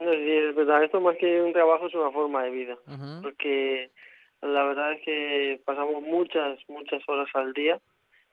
No, 0.00 0.10
es 0.10 0.54
verdad, 0.56 0.82
esto 0.82 1.00
más 1.00 1.16
que 1.16 1.42
un 1.42 1.52
trabajo 1.52 1.86
es 1.86 1.94
una 1.94 2.10
forma 2.10 2.42
de 2.42 2.50
vida, 2.50 2.76
porque 3.22 3.92
la 4.40 4.64
verdad 4.64 4.94
es 4.94 5.04
que 5.04 5.62
pasamos 5.64 6.02
muchas, 6.02 6.58
muchas 6.66 7.08
horas 7.08 7.28
al 7.34 7.52
día 7.52 7.80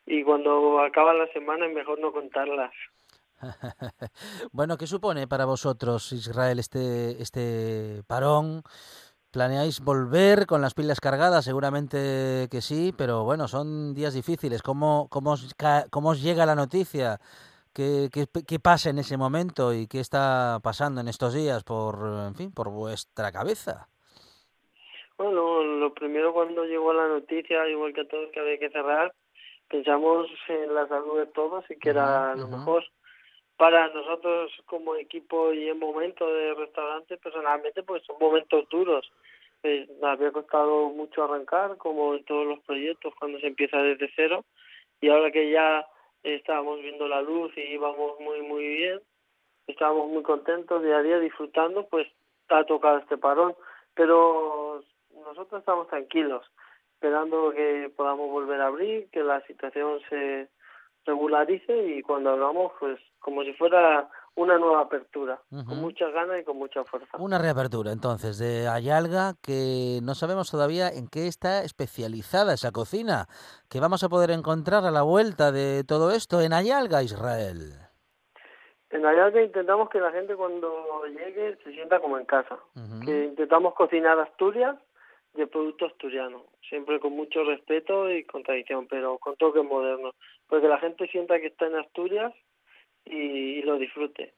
y 0.10 0.24
cuando 0.24 0.80
acaba 0.80 1.14
la 1.14 1.28
semana 1.28 1.68
es 1.68 1.74
mejor 1.74 2.00
no 2.00 2.12
contarlas. 2.12 2.72
bueno, 4.52 4.76
¿qué 4.76 4.88
supone 4.88 5.28
para 5.28 5.46
vosotros, 5.46 6.12
Israel, 6.12 6.58
este, 6.58 7.22
este 7.22 8.02
parón? 8.08 8.64
¿Planeáis 9.32 9.82
volver 9.82 10.48
con 10.48 10.62
las 10.62 10.74
pilas 10.74 11.00
cargadas? 11.00 11.46
Seguramente 11.46 12.48
que 12.50 12.62
sí, 12.62 12.92
pero 12.98 13.24
bueno, 13.24 13.48
son 13.48 13.94
días 13.94 14.16
difíciles. 14.16 14.64
¿Cómo, 14.64 15.08
cómo, 15.12 15.34
os, 15.34 15.56
cómo 15.92 16.10
os 16.10 16.24
llega 16.24 16.48
la 16.48 16.56
noticia? 16.56 17.20
¿Qué, 17.72 18.10
qué, 18.12 18.26
qué 18.48 18.60
pasa 18.60 18.90
en 18.90 18.98
ese 18.98 19.16
momento 19.16 19.76
y 19.76 19.88
qué 19.88 20.00
está 20.00 20.60
pasando 20.64 21.02
en 21.02 21.08
estos 21.08 21.36
días 21.36 21.64
por, 21.64 22.00
en 22.28 22.34
fin, 22.34 22.52
por 22.52 22.72
vuestra 22.72 23.32
cabeza? 23.32 23.88
Bueno, 25.20 25.62
lo 25.62 25.94
primero 25.94 26.34
cuando 26.34 26.66
llegó 26.66 26.94
la 26.94 27.08
noticia, 27.08 27.68
igual 27.70 27.94
que 27.94 28.02
a 28.02 28.08
todos 28.08 28.32
que 28.32 28.40
había 28.40 28.58
que 28.58 28.72
cerrar, 28.72 29.14
pensamos 29.70 30.28
en 30.48 30.74
la 30.74 30.88
salud 30.88 31.20
de 31.20 31.28
todos 31.28 31.64
y 31.70 31.78
que 31.78 31.90
era 31.90 32.36
lo 32.36 32.48
mejor. 32.48 32.84
Para 33.58 33.90
nosotros 33.90 34.52
como 34.66 34.96
equipo 34.96 35.54
y 35.54 35.68
en 35.68 35.80
momento 35.80 36.32
de 36.32 36.54
restaurante 36.56 37.18
personalmente 37.18 37.84
pues 37.84 38.04
son 38.06 38.18
momentos 38.20 38.68
duros. 38.70 39.12
Eh, 39.64 39.88
había 40.02 40.32
costado 40.32 40.90
mucho 40.90 41.24
arrancar 41.24 41.78
como 41.78 42.16
en 42.16 42.24
todos 42.24 42.48
los 42.48 42.60
proyectos 42.62 43.14
cuando 43.20 43.40
se 43.40 43.48
empieza 43.48 43.78
desde 43.78 44.10
cero. 44.16 44.46
Y 45.02 45.10
ahora 45.10 45.32
que 45.32 45.52
ya 45.52 45.86
estábamos 46.24 46.82
viendo 46.82 47.08
la 47.08 47.22
luz 47.22 47.52
y 47.58 47.62
íbamos 47.62 48.20
muy 48.20 48.42
muy 48.42 48.66
bien 48.68 49.02
estábamos 49.68 50.10
muy 50.10 50.24
contentos 50.24 50.84
día 50.84 50.98
a 50.98 51.04
día 51.04 51.20
disfrutando 51.20 51.88
pues 51.88 52.08
ha 52.50 52.64
tocado 52.64 52.98
este 52.98 53.18
parón. 53.18 53.56
Pero 53.94 54.84
nosotros 55.14 55.60
estamos 55.60 55.88
tranquilos 55.88 56.46
esperando 57.00 57.52
que 57.52 57.90
podamos 57.96 58.30
volver 58.30 58.60
a 58.60 58.68
abrir, 58.68 59.08
que 59.10 59.24
la 59.24 59.40
situación 59.48 60.02
se 60.10 60.50
regularice 61.06 61.96
y 61.96 62.02
cuando 62.02 62.32
hablamos, 62.32 62.74
pues 62.78 63.00
como 63.20 63.44
si 63.44 63.54
fuera 63.54 64.10
una 64.36 64.58
nueva 64.58 64.82
apertura, 64.82 65.40
con 65.50 65.80
muchas 65.80 66.12
ganas 66.14 66.42
y 66.42 66.44
con 66.44 66.58
mucha 66.58 66.84
fuerza. 66.84 67.18
Una 67.18 67.38
reapertura 67.38 67.94
entonces 67.94 68.38
de 68.38 68.68
Ayalga, 68.68 69.36
que 69.42 70.00
no 70.04 70.14
sabemos 70.14 70.52
todavía 70.52 70.90
en 70.90 71.08
qué 71.08 71.28
está 71.28 71.64
especializada 71.64 72.54
esa 72.54 72.72
cocina, 72.72 73.28
que 73.70 73.80
vamos 73.80 74.04
a 74.04 74.10
poder 74.10 74.32
encontrar 74.32 74.84
a 74.84 74.92
la 74.92 75.04
vuelta 75.04 75.54
de 75.54 75.86
todo 75.86 76.12
esto 76.12 76.42
en 76.42 76.52
Ayalga, 76.52 77.02
Israel. 77.02 77.76
En 78.90 79.06
Ayalga 79.06 79.42
intentamos 79.42 79.90
que 79.90 80.02
la 80.02 80.12
gente 80.12 80.36
cuando 80.36 81.06
llegue 81.08 81.58
se 81.64 81.72
sienta 81.72 82.02
como 82.02 82.18
en 82.18 82.26
casa, 82.26 82.58
que 83.06 83.24
intentamos 83.24 83.74
cocinar 83.74 84.20
Asturias 84.20 84.76
de 85.34 85.48
producto 85.48 85.86
asturiano, 85.86 86.46
siempre 86.68 87.00
con 87.00 87.14
mucho 87.14 87.44
respeto 87.44 88.12
y 88.12 88.24
con 88.24 88.44
tradición, 88.44 88.88
pero 88.88 89.18
con 89.18 89.36
toque 89.36 89.62
moderno, 89.62 90.14
porque 90.48 90.68
la 90.68 90.80
gente 90.80 91.08
sienta 91.08 91.40
que 91.40 91.48
está 91.48 91.68
en 91.68 91.76
Asturias 91.76 92.34
y, 93.06 93.62
lo 93.62 93.78
disfrute. 93.78 94.34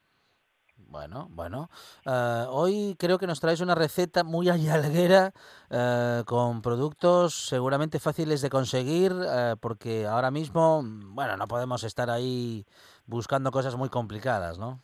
Bueno, 0.75 1.27
bueno. 1.30 1.69
Eh, 2.06 2.45
hoy 2.49 2.95
creo 2.99 3.17
que 3.17 3.27
nos 3.27 3.39
traes 3.39 3.62
una 3.62 3.75
receta 3.75 4.23
muy 4.23 4.49
ayalguera 4.49 5.32
eh, 5.69 6.23
con 6.25 6.62
productos 6.62 7.34
seguramente 7.34 7.99
fáciles 7.99 8.41
de 8.41 8.49
conseguir 8.49 9.12
eh, 9.12 9.56
porque 9.62 10.06
ahora 10.06 10.32
mismo, 10.32 10.82
bueno, 10.84 11.38
no 11.38 11.47
podemos 11.47 11.84
estar 11.84 12.10
ahí 12.10 12.65
buscando 13.06 13.51
cosas 13.51 13.75
muy 13.77 13.89
complicadas, 13.89 14.58
¿no? 14.60 14.82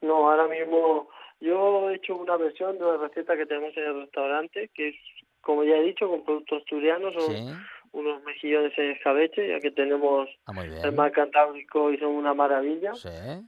No, 0.00 0.28
ahora 0.28 0.48
mismo 0.48 1.08
yo 1.42 1.90
he 1.90 1.96
hecho 1.96 2.16
una 2.16 2.36
versión 2.36 2.78
de 2.78 2.84
la 2.84 2.96
receta 2.96 3.36
que 3.36 3.46
tenemos 3.46 3.76
en 3.76 3.84
el 3.84 4.00
restaurante, 4.02 4.70
que 4.74 4.90
es, 4.90 4.96
como 5.40 5.64
ya 5.64 5.76
he 5.76 5.82
dicho, 5.82 6.08
con 6.08 6.24
productos 6.24 6.60
asturianos, 6.62 7.14
son 7.14 7.66
unos 7.92 8.22
mejillones 8.22 8.72
en 8.78 8.92
escabeche, 8.92 9.48
ya 9.48 9.60
que 9.60 9.70
tenemos 9.70 10.28
ah, 10.46 10.52
el 10.84 10.92
mar 10.92 11.12
Cantábrico 11.12 11.90
y 11.92 11.98
son 11.98 12.10
una 12.10 12.32
maravilla. 12.32 12.92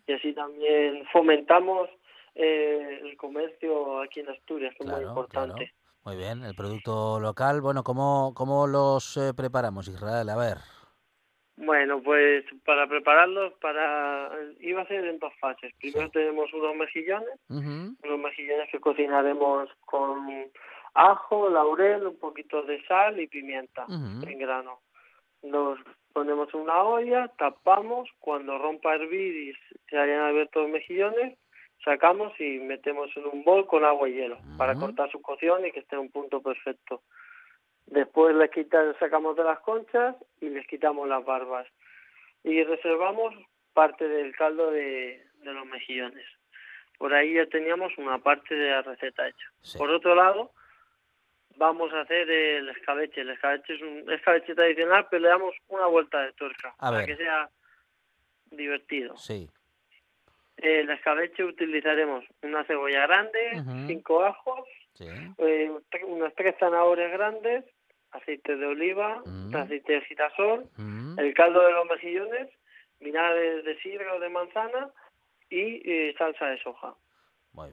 Y 0.06 0.12
así 0.12 0.32
también 0.34 1.04
fomentamos 1.12 1.88
eh, 2.34 3.00
el 3.02 3.16
comercio 3.16 4.02
aquí 4.02 4.20
en 4.20 4.30
Asturias, 4.30 4.74
que 4.76 4.84
es 4.84 4.90
muy 4.90 5.04
importante. 5.04 5.72
Muy 6.04 6.16
bien, 6.16 6.44
el 6.44 6.54
producto 6.54 7.18
local. 7.20 7.62
Bueno, 7.62 7.82
¿cómo, 7.82 8.32
cómo 8.34 8.66
los 8.66 9.16
eh, 9.16 9.32
preparamos, 9.34 9.88
Israel? 9.88 10.28
A 10.28 10.36
ver. 10.36 10.58
Bueno, 11.56 12.02
pues 12.02 12.44
para 12.64 12.86
prepararlos, 12.88 13.52
para 13.54 14.30
iba 14.60 14.82
a 14.82 14.86
ser 14.86 15.04
en 15.04 15.18
dos 15.18 15.32
fases. 15.40 15.72
Primero 15.78 16.10
tenemos 16.10 16.52
unos 16.52 16.74
mejillones, 16.74 17.38
unos 17.48 18.18
mejillones 18.18 18.68
que 18.70 18.80
cocinaremos 18.80 19.70
con 19.84 20.50
ajo, 20.94 21.48
laurel, 21.50 22.06
un 22.06 22.18
poquito 22.18 22.62
de 22.62 22.84
sal 22.86 23.20
y 23.20 23.28
pimienta 23.28 23.86
en 23.88 24.38
grano. 24.38 24.80
Los 25.42 25.78
ponemos 26.12 26.52
en 26.54 26.60
una 26.60 26.82
olla, 26.82 27.28
tapamos, 27.36 28.08
cuando 28.18 28.58
rompa 28.58 28.92
a 28.92 28.94
hervir 28.94 29.48
y 29.48 29.52
se 29.88 29.98
hayan 29.98 30.22
abierto 30.22 30.62
los 30.62 30.70
mejillones, 30.70 31.36
sacamos 31.84 32.32
y 32.40 32.58
metemos 32.60 33.10
en 33.16 33.26
un 33.26 33.44
bol 33.44 33.66
con 33.66 33.84
agua 33.84 34.08
y 34.08 34.14
hielo 34.14 34.38
para 34.56 34.74
cortar 34.74 35.10
su 35.10 35.20
cocción 35.20 35.66
y 35.66 35.72
que 35.72 35.80
esté 35.80 35.96
en 35.96 36.02
un 36.02 36.10
punto 36.10 36.40
perfecto. 36.40 37.02
Después 37.86 38.34
les 38.34 38.50
quita, 38.50 38.96
sacamos 38.98 39.36
de 39.36 39.44
las 39.44 39.60
conchas 39.60 40.16
y 40.40 40.48
les 40.48 40.66
quitamos 40.66 41.08
las 41.08 41.24
barbas. 41.24 41.66
Y 42.42 42.62
reservamos 42.62 43.34
parte 43.72 44.08
del 44.08 44.34
caldo 44.34 44.70
de, 44.70 45.22
los 45.42 45.66
mejillones. 45.66 46.24
Por 46.98 47.12
ahí 47.12 47.34
ya 47.34 47.46
teníamos 47.46 47.92
una 47.98 48.18
parte 48.18 48.54
de 48.54 48.70
la 48.70 48.82
receta 48.82 49.28
hecha. 49.28 49.50
Por 49.76 49.90
otro 49.90 50.14
lado, 50.14 50.52
vamos 51.56 51.92
a 51.92 52.00
hacer 52.00 52.30
el 52.30 52.68
escabeche. 52.70 53.20
El 53.20 53.30
escabeche 53.30 53.74
es 53.74 53.82
un 53.82 54.10
escabeche 54.10 54.54
tradicional, 54.54 55.06
pero 55.10 55.22
le 55.22 55.28
damos 55.28 55.54
una 55.68 55.86
vuelta 55.86 56.22
de 56.22 56.32
tuerca 56.32 56.74
para 56.78 57.04
que 57.04 57.16
sea 57.16 57.50
divertido. 58.50 59.16
Sí. 59.16 59.50
El 60.56 60.88
escabeche 60.90 61.44
utilizaremos 61.44 62.24
una 62.42 62.64
cebolla 62.64 63.06
grande, 63.06 63.62
cinco 63.86 64.24
ajos, 64.24 64.68
eh, 65.00 65.70
unas 66.06 66.34
tres 66.34 66.54
zanahorias 66.58 67.12
grandes, 67.12 67.64
aceite 68.12 68.56
de 68.56 68.66
oliva, 68.66 69.22
mm. 69.24 69.54
aceite 69.54 69.94
de 69.94 70.00
girasol, 70.02 70.66
mm. 70.76 71.18
el 71.18 71.34
caldo 71.34 71.60
de 71.60 71.72
los 71.72 71.86
mejillones, 71.86 72.48
vinagre 73.00 73.62
de 73.62 73.78
sidra 73.80 74.14
o 74.14 74.20
de 74.20 74.28
manzana 74.28 74.90
y 75.50 75.82
eh, 75.84 76.14
salsa 76.16 76.46
de 76.46 76.58
soja. 76.62 76.94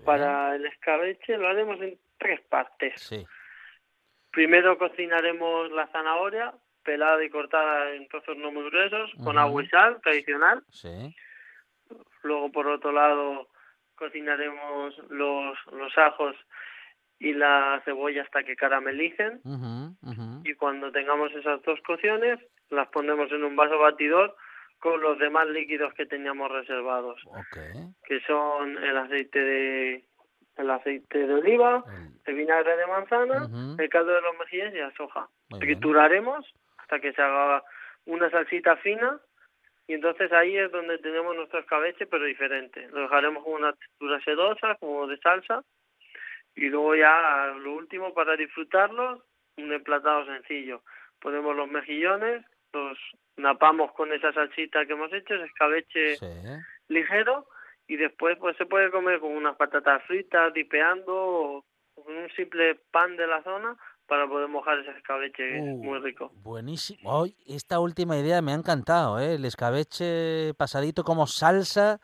Para 0.05 0.55
el 0.55 0.65
escabeche 0.65 1.37
lo 1.37 1.47
haremos 1.47 1.81
en 1.81 1.97
tres 2.17 2.39
partes. 2.41 3.25
Primero 4.31 4.77
cocinaremos 4.77 5.71
la 5.71 5.87
zanahoria, 5.87 6.53
pelada 6.83 7.23
y 7.23 7.29
cortada 7.29 7.91
en 7.93 8.07
trozos 8.07 8.37
no 8.37 8.51
muy 8.51 8.69
gruesos, 8.69 9.11
con 9.23 9.37
agua 9.37 9.63
y 9.63 9.67
sal 9.67 9.99
tradicional. 10.01 10.63
Luego, 12.23 12.51
por 12.51 12.67
otro 12.67 12.91
lado, 12.91 13.47
cocinaremos 13.95 14.97
los, 15.09 15.57
los 15.71 15.97
ajos 15.97 16.35
y 17.21 17.33
la 17.33 17.79
cebolla 17.85 18.23
hasta 18.23 18.43
que 18.43 18.55
caramelicen. 18.55 19.41
Y 20.43 20.55
cuando 20.55 20.91
tengamos 20.91 21.31
esas 21.33 21.61
dos 21.61 21.79
cocciones 21.85 22.39
las 22.71 22.87
ponemos 22.87 23.31
en 23.31 23.43
un 23.43 23.55
vaso 23.55 23.77
batidor 23.77 24.35
con 24.79 24.99
los 25.01 25.19
demás 25.19 25.47
líquidos 25.47 25.93
que 25.93 26.07
teníamos 26.07 26.51
reservados 26.51 27.21
que 28.03 28.19
son 28.21 28.83
el 28.83 28.97
aceite 28.97 29.39
de 29.39 30.03
el 30.57 30.69
aceite 30.69 31.27
de 31.27 31.33
oliva 31.33 31.83
el, 32.25 32.35
vinagre 32.35 32.75
de 32.77 32.87
manzana 32.87 33.47
el 33.77 33.89
caldo 33.89 34.13
de 34.13 34.21
los 34.21 34.37
mejillones 34.39 34.73
y 34.73 34.79
la 34.79 34.91
soja. 34.95 35.29
Trituraremos 35.59 36.51
hasta 36.77 36.99
que 36.99 37.13
se 37.13 37.21
haga 37.21 37.63
una 38.05 38.31
salsita 38.31 38.77
fina 38.77 39.19
y 39.87 39.93
entonces 39.93 40.31
ahí 40.31 40.57
es 40.57 40.71
donde 40.71 40.97
tenemos 40.99 41.35
nuestro 41.35 41.59
escabeche, 41.59 42.07
pero 42.07 42.25
diferente. 42.25 42.87
Lo 42.89 43.01
dejaremos 43.01 43.43
con 43.43 43.53
una 43.53 43.73
textura 43.73 44.23
sedosa, 44.23 44.75
como 44.75 45.05
de 45.05 45.17
salsa, 45.17 45.63
y 46.55 46.67
luego 46.67 46.95
ya 46.95 47.53
lo 47.57 47.73
último 47.73 48.13
para 48.13 48.35
disfrutarlo, 48.35 49.23
un 49.57 49.71
emplatado 49.71 50.25
sencillo. 50.25 50.83
Ponemos 51.19 51.55
los 51.55 51.69
mejillones, 51.69 52.43
los 52.73 52.97
napamos 53.37 53.91
con 53.93 54.11
esa 54.13 54.33
salsita 54.33 54.85
que 54.85 54.93
hemos 54.93 55.11
hecho, 55.13 55.35
ese 55.35 55.45
escabeche 55.45 56.17
ligero, 56.87 57.47
y 57.87 57.97
después 57.97 58.37
pues 58.39 58.57
se 58.57 58.65
puede 58.65 58.91
comer 58.91 59.19
con 59.19 59.31
unas 59.31 59.55
patatas 59.55 60.03
fritas, 60.03 60.53
dipeando, 60.53 61.13
o 61.13 61.65
con 61.95 62.15
un 62.15 62.29
simple 62.31 62.75
pan 62.91 63.15
de 63.17 63.27
la 63.27 63.43
zona, 63.43 63.77
para 64.07 64.27
poder 64.27 64.49
mojar 64.49 64.79
ese 64.79 64.91
escabeche, 64.91 65.57
es 65.57 65.63
muy 65.63 65.99
uh, 65.99 66.01
rico. 66.01 66.31
Buenísimo. 66.43 67.25
esta 67.47 67.79
última 67.79 68.17
idea 68.17 68.41
me 68.41 68.51
ha 68.51 68.55
encantado, 68.55 69.19
¿eh? 69.19 69.35
el 69.35 69.45
escabeche 69.45 70.53
pasadito 70.57 71.05
como 71.05 71.27
salsa 71.27 72.01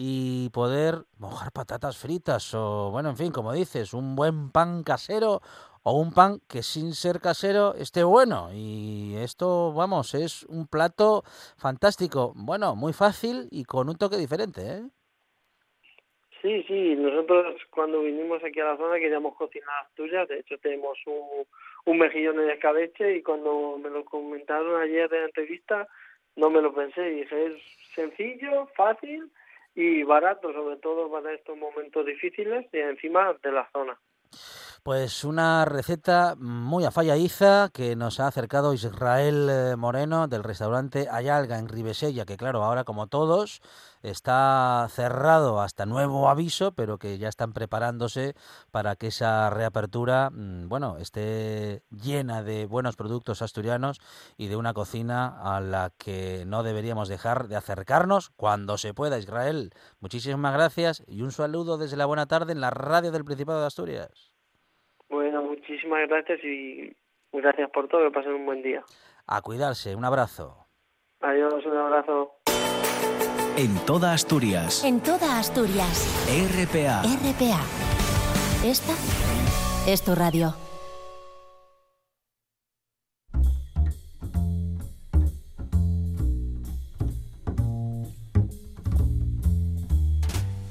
y 0.00 0.48
poder 0.50 1.06
mojar 1.18 1.50
patatas 1.50 1.98
fritas 1.98 2.54
o, 2.54 2.92
bueno, 2.92 3.10
en 3.10 3.16
fin, 3.16 3.32
como 3.32 3.52
dices, 3.52 3.92
un 3.94 4.14
buen 4.14 4.52
pan 4.52 4.84
casero 4.84 5.40
o 5.82 6.00
un 6.00 6.14
pan 6.14 6.38
que 6.48 6.62
sin 6.62 6.92
ser 6.92 7.18
casero 7.18 7.74
esté 7.74 8.04
bueno. 8.04 8.50
Y 8.54 9.16
esto, 9.16 9.72
vamos, 9.72 10.14
es 10.14 10.44
un 10.44 10.68
plato 10.68 11.24
fantástico. 11.56 12.32
Bueno, 12.36 12.76
muy 12.76 12.92
fácil 12.92 13.48
y 13.50 13.64
con 13.64 13.88
un 13.88 13.96
toque 13.96 14.16
diferente, 14.16 14.60
¿eh? 14.60 14.82
Sí, 16.42 16.62
sí, 16.68 16.94
nosotros 16.94 17.56
cuando 17.68 18.00
vinimos 18.02 18.40
aquí 18.44 18.60
a 18.60 18.66
la 18.66 18.76
zona 18.76 19.00
queríamos 19.00 19.34
cocinar 19.34 19.86
Asturias, 19.86 20.28
de 20.28 20.38
hecho 20.38 20.58
tenemos 20.58 20.96
un, 21.06 21.98
mejillón 21.98 22.36
de 22.36 22.52
escabeche 22.52 23.16
y 23.16 23.22
cuando 23.24 23.76
me 23.82 23.90
lo 23.90 24.04
comentaron 24.04 24.80
ayer 24.80 25.12
en 25.12 25.20
la 25.22 25.26
entrevista 25.26 25.88
no 26.36 26.50
me 26.50 26.62
lo 26.62 26.72
pensé 26.72 27.10
y 27.10 27.14
dije 27.22 27.46
es 27.46 27.54
sencillo, 27.96 28.68
fácil 28.76 29.28
y 29.80 30.02
barato, 30.02 30.52
sobre 30.52 30.76
todo 30.78 31.08
para 31.08 31.32
estos 31.32 31.56
momentos 31.56 32.04
difíciles 32.04 32.66
y 32.72 32.78
encima 32.78 33.32
de 33.40 33.52
la 33.52 33.70
zona. 33.70 33.96
Pues 34.88 35.22
una 35.22 35.66
receta 35.66 36.34
muy 36.38 36.86
afalladiza 36.86 37.68
que 37.74 37.94
nos 37.94 38.20
ha 38.20 38.26
acercado 38.26 38.72
Israel 38.72 39.46
eh, 39.50 39.76
Moreno 39.76 40.28
del 40.28 40.42
restaurante 40.42 41.08
Ayalga 41.10 41.58
en 41.58 41.68
Ribesella, 41.68 42.24
que 42.24 42.38
claro, 42.38 42.64
ahora 42.64 42.84
como 42.84 43.06
todos 43.06 43.60
está 44.02 44.88
cerrado 44.90 45.60
hasta 45.60 45.84
nuevo 45.84 46.30
aviso, 46.30 46.72
pero 46.72 46.96
que 46.96 47.18
ya 47.18 47.28
están 47.28 47.52
preparándose 47.52 48.34
para 48.70 48.96
que 48.96 49.08
esa 49.08 49.50
reapertura, 49.50 50.30
mm, 50.30 50.70
bueno, 50.70 50.96
esté 50.96 51.82
llena 51.90 52.42
de 52.42 52.64
buenos 52.64 52.96
productos 52.96 53.42
asturianos 53.42 54.00
y 54.38 54.46
de 54.46 54.56
una 54.56 54.72
cocina 54.72 55.38
a 55.42 55.60
la 55.60 55.92
que 55.98 56.44
no 56.46 56.62
deberíamos 56.62 57.10
dejar 57.10 57.48
de 57.48 57.56
acercarnos 57.56 58.30
cuando 58.36 58.78
se 58.78 58.94
pueda. 58.94 59.18
Israel, 59.18 59.74
muchísimas 60.00 60.54
gracias 60.54 61.02
y 61.06 61.20
un 61.20 61.32
saludo 61.32 61.76
desde 61.76 61.98
la 61.98 62.06
buena 62.06 62.24
tarde 62.24 62.52
en 62.52 62.62
la 62.62 62.70
radio 62.70 63.12
del 63.12 63.26
Principado 63.26 63.60
de 63.60 63.66
Asturias. 63.66 64.37
Bueno, 65.08 65.42
muchísimas 65.42 66.08
gracias 66.08 66.40
y 66.44 66.94
gracias 67.32 67.70
por 67.70 67.88
todo. 67.88 68.04
Que 68.04 68.10
pasen 68.10 68.32
un 68.34 68.46
buen 68.46 68.62
día. 68.62 68.82
A 69.26 69.40
cuidarse. 69.40 69.94
Un 69.94 70.04
abrazo. 70.04 70.66
Adiós, 71.20 71.64
un 71.66 71.76
abrazo. 71.76 72.34
En 73.56 73.74
toda 73.86 74.12
Asturias. 74.12 74.84
En 74.84 75.00
toda 75.02 75.38
Asturias. 75.38 76.06
RPA. 76.28 77.02
RPA. 77.02 77.60
Esta 78.64 78.92
es 79.90 80.04
tu 80.04 80.14
radio. 80.14 80.54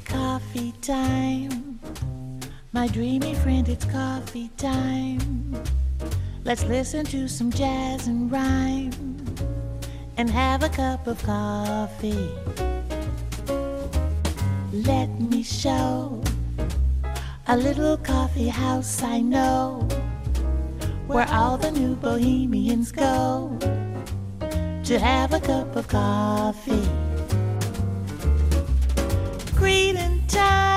Coffee 0.10 0.72
time. 0.82 1.57
My 2.78 2.88
dreamy 2.88 3.34
friend, 3.34 3.68
it's 3.68 3.86
coffee 3.86 4.52
time. 4.56 5.52
Let's 6.44 6.64
listen 6.66 7.08
to 7.08 7.28
some 7.28 7.50
jazz 7.50 8.06
and 8.06 8.32
rhyme 8.32 8.92
and 10.16 10.30
have 10.30 10.62
a 10.62 10.70
cup 10.70 11.08
of 11.08 11.18
coffee. 11.24 12.30
Let 14.72 15.08
me 15.20 15.42
show 15.42 16.22
a 17.48 17.58
little 17.58 17.98
coffee 17.98 18.48
house 18.48 19.02
I 19.02 19.22
know 19.22 19.88
where 21.08 21.28
all 21.30 21.58
the 21.58 21.72
new 21.72 21.96
bohemians 21.96 22.92
go 22.92 23.58
to 24.84 25.00
have 25.00 25.34
a 25.34 25.40
cup 25.40 25.76
of 25.76 25.88
coffee. 25.88 26.88
Greeting 29.56 30.22
time 30.28 30.77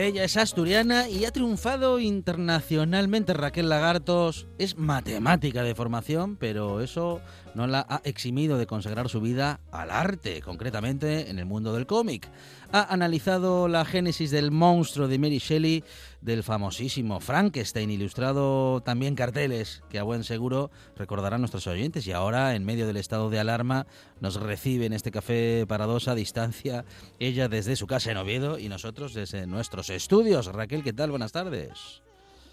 Ella 0.00 0.22
es 0.22 0.36
asturiana 0.36 1.08
y 1.08 1.24
ha 1.24 1.32
triunfado 1.32 1.98
internacionalmente. 1.98 3.34
Raquel 3.34 3.68
Lagartos 3.68 4.46
es 4.56 4.78
matemática 4.78 5.64
de 5.64 5.74
formación, 5.74 6.36
pero 6.36 6.80
eso 6.80 7.20
no 7.58 7.66
la 7.66 7.84
ha 7.88 8.00
eximido 8.04 8.56
de 8.56 8.68
consagrar 8.68 9.08
su 9.08 9.20
vida 9.20 9.58
al 9.72 9.90
arte, 9.90 10.42
concretamente 10.42 11.28
en 11.28 11.40
el 11.40 11.44
mundo 11.44 11.72
del 11.72 11.86
cómic. 11.86 12.30
Ha 12.70 12.94
analizado 12.94 13.66
la 13.66 13.84
génesis 13.84 14.30
del 14.30 14.52
monstruo 14.52 15.08
de 15.08 15.18
Mary 15.18 15.38
Shelley, 15.38 15.82
del 16.20 16.44
famosísimo 16.44 17.18
Frankenstein, 17.18 17.90
ilustrado 17.90 18.80
también 18.82 19.16
carteles 19.16 19.82
que 19.90 19.98
a 19.98 20.04
buen 20.04 20.22
seguro 20.22 20.70
recordarán 20.94 21.40
nuestros 21.40 21.66
oyentes. 21.66 22.06
Y 22.06 22.12
ahora, 22.12 22.54
en 22.54 22.64
medio 22.64 22.86
del 22.86 22.96
estado 22.96 23.28
de 23.28 23.40
alarma, 23.40 23.88
nos 24.20 24.36
recibe 24.36 24.86
en 24.86 24.92
este 24.92 25.10
café 25.10 25.64
paradosa 25.66 26.12
a 26.12 26.14
distancia, 26.14 26.84
ella 27.18 27.48
desde 27.48 27.74
su 27.74 27.88
casa 27.88 28.12
en 28.12 28.18
Oviedo 28.18 28.60
y 28.60 28.68
nosotros 28.68 29.14
desde 29.14 29.48
nuestros 29.48 29.90
estudios. 29.90 30.46
Raquel, 30.46 30.84
¿qué 30.84 30.92
tal? 30.92 31.10
Buenas 31.10 31.32
tardes. 31.32 32.02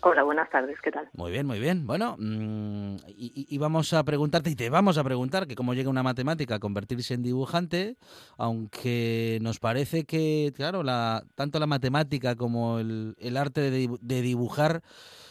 Hola, 0.08 0.22
buenas 0.22 0.48
tardes, 0.52 0.78
¿qué 0.84 0.92
tal? 0.92 1.10
Muy 1.14 1.32
bien, 1.32 1.48
muy 1.48 1.60
bien. 1.60 1.88
Bueno, 1.88 2.16
mm, 2.20 2.98
y, 3.08 3.58
vamos 3.58 3.92
a 3.92 4.04
preguntarte, 4.04 4.52
y 4.52 4.56
te 4.56 4.70
vamos 4.70 5.00
a 5.00 5.04
preguntar, 5.04 5.48
que 5.48 5.56
cómo 5.56 5.74
llega 5.74 5.90
una 5.90 6.04
matemática 6.04 6.54
a 6.54 6.60
convertirse 6.60 7.16
en 7.16 7.24
dibujante, 7.24 7.98
aunque 8.38 9.40
nos 9.42 9.58
parece 9.58 10.04
que, 10.04 10.54
claro, 10.56 10.84
la, 10.84 11.24
tanto 11.34 11.58
la 11.58 11.66
matemática 11.66 12.36
como 12.36 12.78
el, 12.78 13.16
arte 13.36 13.72
de, 13.72 14.22
dibujar, 14.22 14.84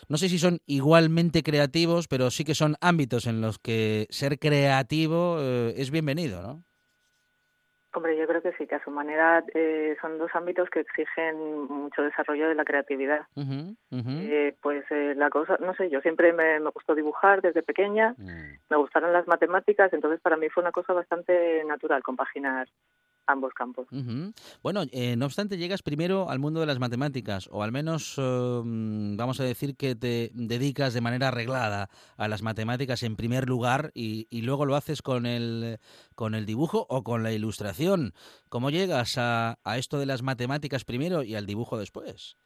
no 0.08 0.18
sé 0.18 0.28
si 0.28 0.40
son 0.40 0.58
igualmente 0.66 1.44
creativos, 1.44 2.08
pero 2.08 2.32
sí 2.32 2.42
que 2.42 2.56
son 2.56 2.74
ámbitos 2.80 3.28
en 3.28 3.40
los 3.40 3.60
que 3.60 4.08
ser 4.10 4.40
creativo 4.40 5.36
eh, 5.38 5.74
es 5.76 5.92
bienvenido, 5.92 6.42
¿no? 6.42 6.64
Hombre, 7.94 8.16
yo 8.16 8.26
creo 8.26 8.42
que 8.42 8.52
sí, 8.54 8.66
que 8.66 8.74
a 8.74 8.82
su 8.82 8.90
manera 8.90 9.44
eh, 9.54 9.96
son 10.00 10.18
dos 10.18 10.30
ámbitos 10.34 10.68
que 10.68 10.80
exigen 10.80 11.68
mucho 11.68 12.02
desarrollo 12.02 12.48
de 12.48 12.56
la 12.56 12.64
creatividad. 12.64 13.26
Eh, 13.36 14.56
pues 14.60 14.84
eh, 14.90 15.14
la 15.16 15.30
cosa, 15.30 15.58
no 15.60 15.74
sé, 15.74 15.88
yo 15.90 16.00
siempre 16.00 16.32
me, 16.32 16.58
gustó 16.70 16.96
dibujar 16.96 17.40
desde 17.40 17.62
pequeña, 17.62 18.14
mm. 18.18 18.58
me 18.68 18.76
gustaron 18.76 19.12
las 19.12 19.28
matemáticas, 19.28 19.92
entonces 19.92 20.20
para 20.20 20.36
mí 20.36 20.48
fue 20.48 20.62
una 20.62 20.72
cosa 20.72 20.92
bastante 20.92 21.64
natural 21.64 22.02
compaginar 22.02 22.66
ambos 23.26 23.52
campos. 23.54 23.86
Bueno, 24.62 24.82
eh, 24.92 25.16
no 25.16 25.26
obstante, 25.26 25.56
llegas 25.56 25.82
primero 25.82 26.30
al 26.30 26.38
mundo 26.38 26.60
de 26.60 26.66
las 26.66 26.78
matemáticas, 26.78 27.48
o 27.50 27.62
al 27.62 27.72
menos 27.72 28.18
em, 28.18 29.16
vamos 29.16 29.40
a 29.40 29.44
decir 29.44 29.76
que 29.76 29.94
te 29.94 30.30
dedicas 30.34 30.94
de 30.94 31.00
manera 31.00 31.28
arreglada 31.28 31.88
a 32.16 32.28
las 32.28 32.42
matemáticas 32.42 33.02
en 33.02 33.16
primer 33.16 33.48
lugar 33.48 33.90
y, 33.94 34.26
y, 34.30 34.42
luego 34.42 34.66
lo 34.66 34.76
haces 34.76 35.02
con 35.02 35.26
el, 35.26 35.78
con 36.14 36.34
el 36.34 36.46
dibujo 36.46 36.86
o 36.88 37.02
con 37.02 37.22
la 37.22 37.32
ilustración. 37.32 38.12
¿Cómo 38.48 38.70
llegas 38.70 39.18
a, 39.18 39.58
a 39.64 39.78
esto 39.78 39.98
de 39.98 40.06
las 40.06 40.22
matemáticas 40.22 40.84
primero 40.84 41.22
y 41.22 41.34
al 41.34 41.46
dibujo 41.46 41.78
después? 41.78 42.36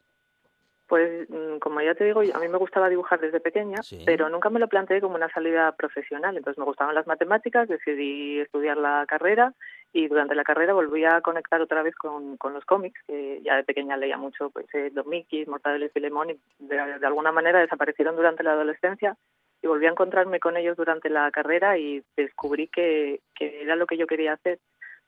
Pues 0.88 1.28
mm, 1.28 1.58
como 1.58 1.82
ya 1.82 1.94
te 1.94 2.04
digo, 2.04 2.20
a 2.20 2.38
mí 2.38 2.48
me 2.48 2.56
gustaba 2.56 2.88
dibujar 2.88 3.20
desde 3.20 3.40
pequeña, 3.40 3.76
pero 4.06 4.30
nunca 4.30 4.48
me 4.48 4.58
lo 4.58 4.68
planteé 4.68 5.02
como 5.02 5.16
una 5.16 5.28
salida 5.28 5.72
profesional. 5.72 6.34
Entonces 6.36 6.58
me 6.58 6.64
gustaban 6.64 6.94
las 6.94 7.06
matemáticas, 7.06 7.68
decidí 7.68 8.40
estudiar 8.40 8.78
la 8.78 9.04
carrera 9.06 9.52
y 9.92 10.08
durante 10.08 10.34
la 10.34 10.44
carrera 10.44 10.74
volví 10.74 11.04
a 11.04 11.20
conectar 11.20 11.60
otra 11.60 11.82
vez 11.82 11.94
con, 11.94 12.36
con 12.36 12.52
los 12.52 12.64
cómics, 12.64 13.00
que 13.06 13.40
ya 13.42 13.56
de 13.56 13.64
pequeña 13.64 13.96
leía 13.96 14.16
mucho, 14.16 14.50
pues 14.50 14.66
eh, 14.74 14.90
Los 14.94 15.06
Mickey, 15.06 15.46
Mortadelo 15.46 15.86
y 15.86 15.90
Filemón, 15.90 16.30
y 16.30 16.40
de, 16.58 16.78
alguna 16.78 17.32
manera 17.32 17.60
desaparecieron 17.60 18.16
durante 18.16 18.42
la 18.42 18.52
adolescencia 18.52 19.16
y 19.62 19.66
volví 19.66 19.86
a 19.86 19.90
encontrarme 19.90 20.40
con 20.40 20.56
ellos 20.56 20.76
durante 20.76 21.08
la 21.08 21.30
carrera 21.30 21.78
y 21.78 22.02
descubrí 22.16 22.68
que, 22.68 23.20
que 23.34 23.62
era 23.62 23.76
lo 23.76 23.86
que 23.86 23.96
yo 23.96 24.06
quería 24.06 24.34
hacer 24.34 24.58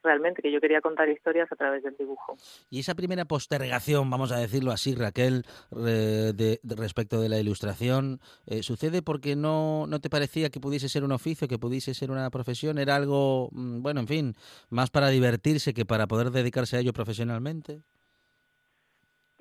realmente, 0.03 0.43
que 0.43 0.53
yo 0.53 0.61
quería 0.61 0.81
contar 0.81 1.09
historias 1.09 1.51
a 1.53 1.57
través 1.57 1.83
del 1.83 1.97
dibujo. 1.97 2.37
Y 2.71 2.81
esa 2.81 2.95
primera 2.95 3.25
postergación, 3.25 4.09
vamos 4.11 4.33
a 4.33 4.39
decirlo 4.39 4.73
así, 4.73 4.95
Raquel, 4.95 5.45
de, 5.71 6.61
respecto 6.65 7.21
de 7.21 7.29
la 7.29 7.39
ilustración, 7.39 8.21
eh, 8.47 8.63
¿sucede 8.63 9.03
porque 9.03 9.37
no, 9.37 9.87
no 9.87 10.01
te 10.01 10.11
parecía 10.11 10.51
que 10.51 10.61
pudiese 10.61 10.89
ser 10.89 11.05
un 11.05 11.13
oficio, 11.13 11.49
que 11.49 11.59
pudiese 11.59 11.95
ser 11.95 12.11
una 12.11 12.31
profesión? 12.31 12.79
¿Era 12.79 12.97
algo, 12.97 13.49
mm, 13.53 13.83
bueno, 13.83 14.01
en 14.01 14.09
fin, 14.09 14.35
más 14.69 14.91
para 14.91 15.09
divertirse 15.09 15.75
que 15.75 15.85
para 15.85 16.07
poder 16.07 16.31
dedicarse 16.31 16.77
a 16.77 16.81
ello 16.81 16.93
profesionalmente? 16.93 17.83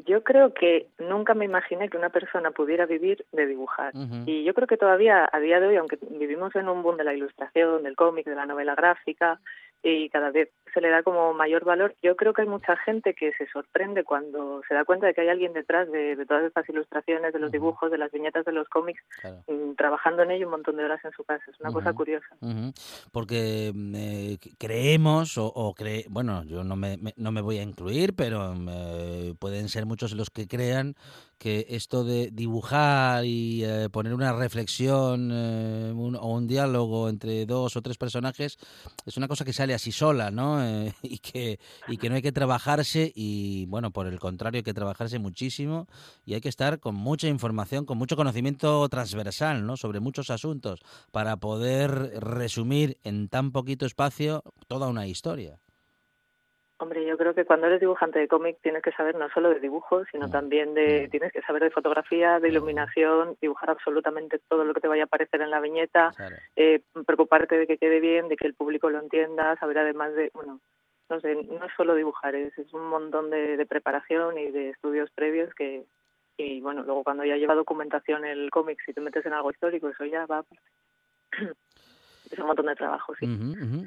Yo 0.06 0.24
creo 0.24 0.54
que 0.54 0.88
nunca 0.98 1.34
me 1.34 1.44
imaginé 1.44 1.90
que 1.90 1.98
una 1.98 2.10
persona 2.10 2.52
pudiera 2.52 2.86
vivir 2.86 3.26
de 3.34 3.46
dibujar. 3.46 3.92
Y 4.26 4.46
yo 4.46 4.54
creo 4.54 4.66
que 4.66 4.78
todavía 4.78 5.28
a 5.30 5.40
día 5.42 5.60
de 5.60 5.68
hoy, 5.68 5.76
aunque 5.76 5.98
vivimos 6.12 6.56
en 6.56 6.70
un 6.70 6.82
boom 6.84 6.96
de 6.96 7.04
la 7.04 7.14
ilustración, 7.14 7.84
del 7.84 7.98
cómic, 7.98 8.26
de 8.26 8.36
la 8.36 8.46
novela 8.46 8.76
gráfica, 8.76 9.42
y 9.84 10.10
cada 10.10 10.32
vez 10.32 10.50
se 10.74 10.82
le 10.82 10.90
da 10.90 11.04
como 11.04 11.34
mayor 11.34 11.66
valor. 11.66 11.96
Yo 12.02 12.16
creo 12.16 12.34
que 12.34 12.44
hay 12.44 12.48
mucha 12.48 12.76
gente 12.78 13.14
que 13.14 13.34
se 13.34 13.48
sorprende 13.48 14.04
cuando 14.04 14.62
se 14.68 14.74
da 14.74 14.86
cuenta 14.86 15.08
de 15.08 15.14
que 15.14 15.22
hay 15.22 15.30
alguien 15.30 15.54
detrás 15.54 15.92
de, 15.92 16.16
todas 16.26 16.44
estas 16.44 16.68
ilustraciones, 16.70 17.34
de 17.34 17.40
los 17.40 17.52
dibujos, 17.52 17.92
de 17.92 17.98
las 17.98 18.12
viñetas 18.12 18.46
de 18.46 18.52
los 18.52 18.68
cómics, 18.70 19.02
mm, 19.48 19.74
trabajando 19.76 20.24
en 20.24 20.32
ello 20.32 20.46
un 20.46 20.52
montón 20.52 20.78
de 20.78 20.86
horas 20.86 21.04
en 21.04 21.12
su 21.12 21.24
casa. 21.24 21.44
Es 21.48 21.60
una 21.60 21.72
cosa 21.72 21.94
curiosa. 21.94 22.28
Porque 23.12 23.72
mm, 23.74 23.96
eh, 23.96 24.38
creemos, 24.58 25.38
o, 25.38 25.74
cree, 25.76 26.06
bueno, 26.10 26.44
yo 26.44 26.64
no 26.64 26.76
me, 26.76 26.98
no 27.18 27.32
me 27.32 27.42
voy 27.42 27.58
a 27.58 27.64
incluir, 27.64 28.16
pero 28.16 28.54
mm, 28.54 29.36
pueden 29.40 29.70
ser 29.70 29.86
muchos 29.86 30.14
los 30.14 30.30
que 30.30 30.48
crean 30.48 30.96
que 31.40 31.66
esto 31.70 32.04
de 32.04 32.30
dibujar 32.32 33.24
y 33.24 33.64
eh, 33.64 33.90
poner 33.90 34.14
una 34.14 34.34
reflexión 34.34 35.30
eh, 35.32 35.94
o 35.96 36.34
un 36.34 36.48
diálogo 36.48 37.08
entre 37.08 37.46
dos 37.46 37.78
o 37.78 37.82
tres 37.82 37.98
personajes 37.98 38.58
es 39.06 39.18
una 39.18 39.30
cosa 39.30 39.46
que 39.46 39.54
sale 39.54 39.74
así 39.74 39.94
sola, 39.94 40.32
¿no? 40.32 40.59
Eh, 40.62 40.94
y, 41.02 41.18
que, 41.20 41.60
y 41.88 41.98
que 41.98 42.10
no 42.10 42.16
hay 42.16 42.22
que 42.22 42.32
trabajarse 42.32 43.12
y, 43.16 43.66
bueno, 43.68 43.92
por 43.92 44.08
el 44.08 44.20
contrario, 44.20 44.60
hay 44.60 44.64
que 44.64 44.74
trabajarse 44.74 45.20
muchísimo 45.20 45.88
y 46.26 46.34
hay 46.34 46.42
que 46.42 46.50
estar 46.50 46.80
con 46.80 46.96
mucha 46.96 47.28
información, 47.28 47.86
con 47.86 47.98
mucho 47.98 48.16
conocimiento 48.16 48.88
transversal, 48.90 49.66
¿no? 49.66 49.78
Sobre 49.78 50.00
muchos 50.00 50.30
asuntos 50.30 50.80
para 51.12 51.38
poder 51.38 52.20
resumir 52.20 52.98
en 53.04 53.30
tan 53.30 53.52
poquito 53.52 53.86
espacio 53.86 54.44
toda 54.68 54.88
una 54.88 55.08
historia. 55.08 55.60
Hombre, 56.82 57.06
yo 57.06 57.18
creo 57.18 57.34
que 57.34 57.44
cuando 57.44 57.68
eres 57.68 57.82
dibujante 57.82 58.20
de 58.20 58.30
cómic 58.30 58.58
tienes 58.62 58.82
que 58.82 58.94
saber 58.94 59.14
no 59.16 59.30
solo 59.32 59.50
de 59.50 59.60
dibujos, 59.60 60.08
sino 60.14 60.30
también 60.30 60.74
de 60.74 61.10
tienes 61.12 61.34
que 61.34 61.42
saber 61.42 61.62
de 61.62 61.72
fotografía, 61.72 62.40
de 62.40 62.48
iluminación, 62.48 63.36
dibujar 63.42 63.70
absolutamente 63.70 64.40
todo 64.48 64.64
lo 64.64 64.74
que 64.74 64.80
te 64.80 64.88
vaya 64.88 65.04
a 65.04 65.06
aparecer 65.06 65.42
en 65.42 65.52
la 65.52 65.60
viñeta, 65.60 66.12
eh, 66.56 66.82
preocuparte 67.06 67.58
de 67.58 67.68
que 67.68 67.78
quede 67.78 68.00
bien, 68.00 68.30
de 68.30 68.38
que 68.38 68.48
el 68.48 68.54
público 68.54 68.90
lo 68.90 69.00
entienda, 69.00 69.58
saber 69.58 69.80
además 69.80 70.16
de, 70.16 70.32
bueno, 70.34 70.62
no 71.10 71.20
sé, 71.20 71.36
no 71.36 71.66
es 71.66 71.74
solo 71.76 71.96
dibujar, 71.96 72.36
es, 72.36 72.54
un 72.72 72.88
montón 72.88 73.30
de, 73.30 73.66
preparación 73.66 74.38
y 74.38 74.50
de 74.50 74.70
estudios 74.70 75.12
previos 75.12 75.54
que, 75.56 75.84
y 76.38 76.62
bueno, 76.62 76.84
luego 76.84 77.04
cuando 77.04 77.26
ya 77.26 77.36
lleva 77.36 77.56
documentación 77.56 78.24
el 78.24 78.50
cómic, 78.52 78.80
si 78.86 78.94
te 78.94 79.02
metes 79.02 79.26
en 79.26 79.34
algo 79.34 79.52
histórico, 79.52 79.90
eso 79.90 80.06
ya 80.06 80.26
va 80.26 80.46
es 82.32 82.40
un 82.40 82.48
montón 82.48 82.68
de 82.68 82.76
trabajo, 82.76 83.14
sí. 83.20 83.26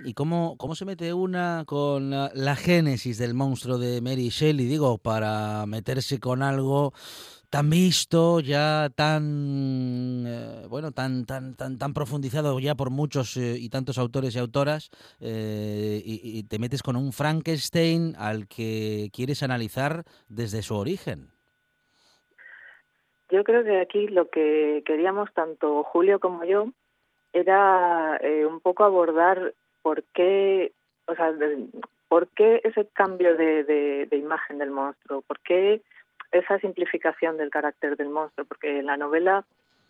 ¿Y 0.04 0.14
cómo, 0.14 0.56
cómo 0.58 0.74
se 0.74 0.84
mete 0.84 1.12
una 1.12 1.64
con 1.66 2.10
la, 2.10 2.56
génesis 2.56 3.18
del 3.18 3.34
monstruo 3.34 3.78
de 3.78 4.00
Mary 4.00 4.28
Shelley? 4.30 4.66
Digo, 4.66 4.98
para 4.98 5.64
meterse 5.66 6.18
con 6.18 6.42
algo 6.42 6.92
tan 7.50 7.70
visto, 7.70 8.40
ya 8.40 8.88
tan 8.94 10.24
eh, 10.26 10.66
bueno, 10.68 10.90
tan 10.90 11.26
tan 11.26 11.54
tan 11.54 11.78
tan 11.78 11.92
profundizado 11.92 12.58
ya 12.58 12.74
por 12.74 12.90
muchos 12.90 13.36
eh, 13.36 13.56
y 13.58 13.68
tantos 13.68 13.98
autores 13.98 14.34
y 14.34 14.38
autoras, 14.38 14.90
eh, 15.20 16.02
y, 16.04 16.38
y, 16.38 16.42
te 16.44 16.58
metes 16.58 16.82
con 16.82 16.96
un 16.96 17.12
Frankenstein 17.12 18.14
al 18.18 18.48
que 18.48 19.10
quieres 19.12 19.42
analizar 19.42 20.04
desde 20.28 20.62
su 20.62 20.74
origen. 20.74 21.28
Yo 23.30 23.44
creo 23.44 23.64
que 23.64 23.80
aquí 23.80 24.08
lo 24.08 24.28
que 24.28 24.82
queríamos 24.84 25.32
tanto 25.32 25.84
Julio 25.84 26.20
como 26.20 26.44
yo 26.44 26.72
era 27.32 28.18
eh, 28.22 28.46
un 28.46 28.60
poco 28.60 28.84
abordar 28.84 29.54
por 29.82 30.02
qué, 30.14 30.72
o 31.06 31.14
sea, 31.14 31.32
por 32.08 32.28
qué 32.28 32.60
ese 32.64 32.86
cambio 32.92 33.36
de, 33.36 33.64
de, 33.64 34.16
imagen 34.16 34.58
del 34.58 34.70
monstruo, 34.70 35.22
por 35.22 35.40
qué 35.40 35.80
esa 36.30 36.58
simplificación 36.58 37.36
del 37.36 37.50
carácter 37.50 37.96
del 37.96 38.10
monstruo, 38.10 38.46
porque 38.46 38.78
en 38.78 38.86
la 38.86 38.96
novela 38.96 39.44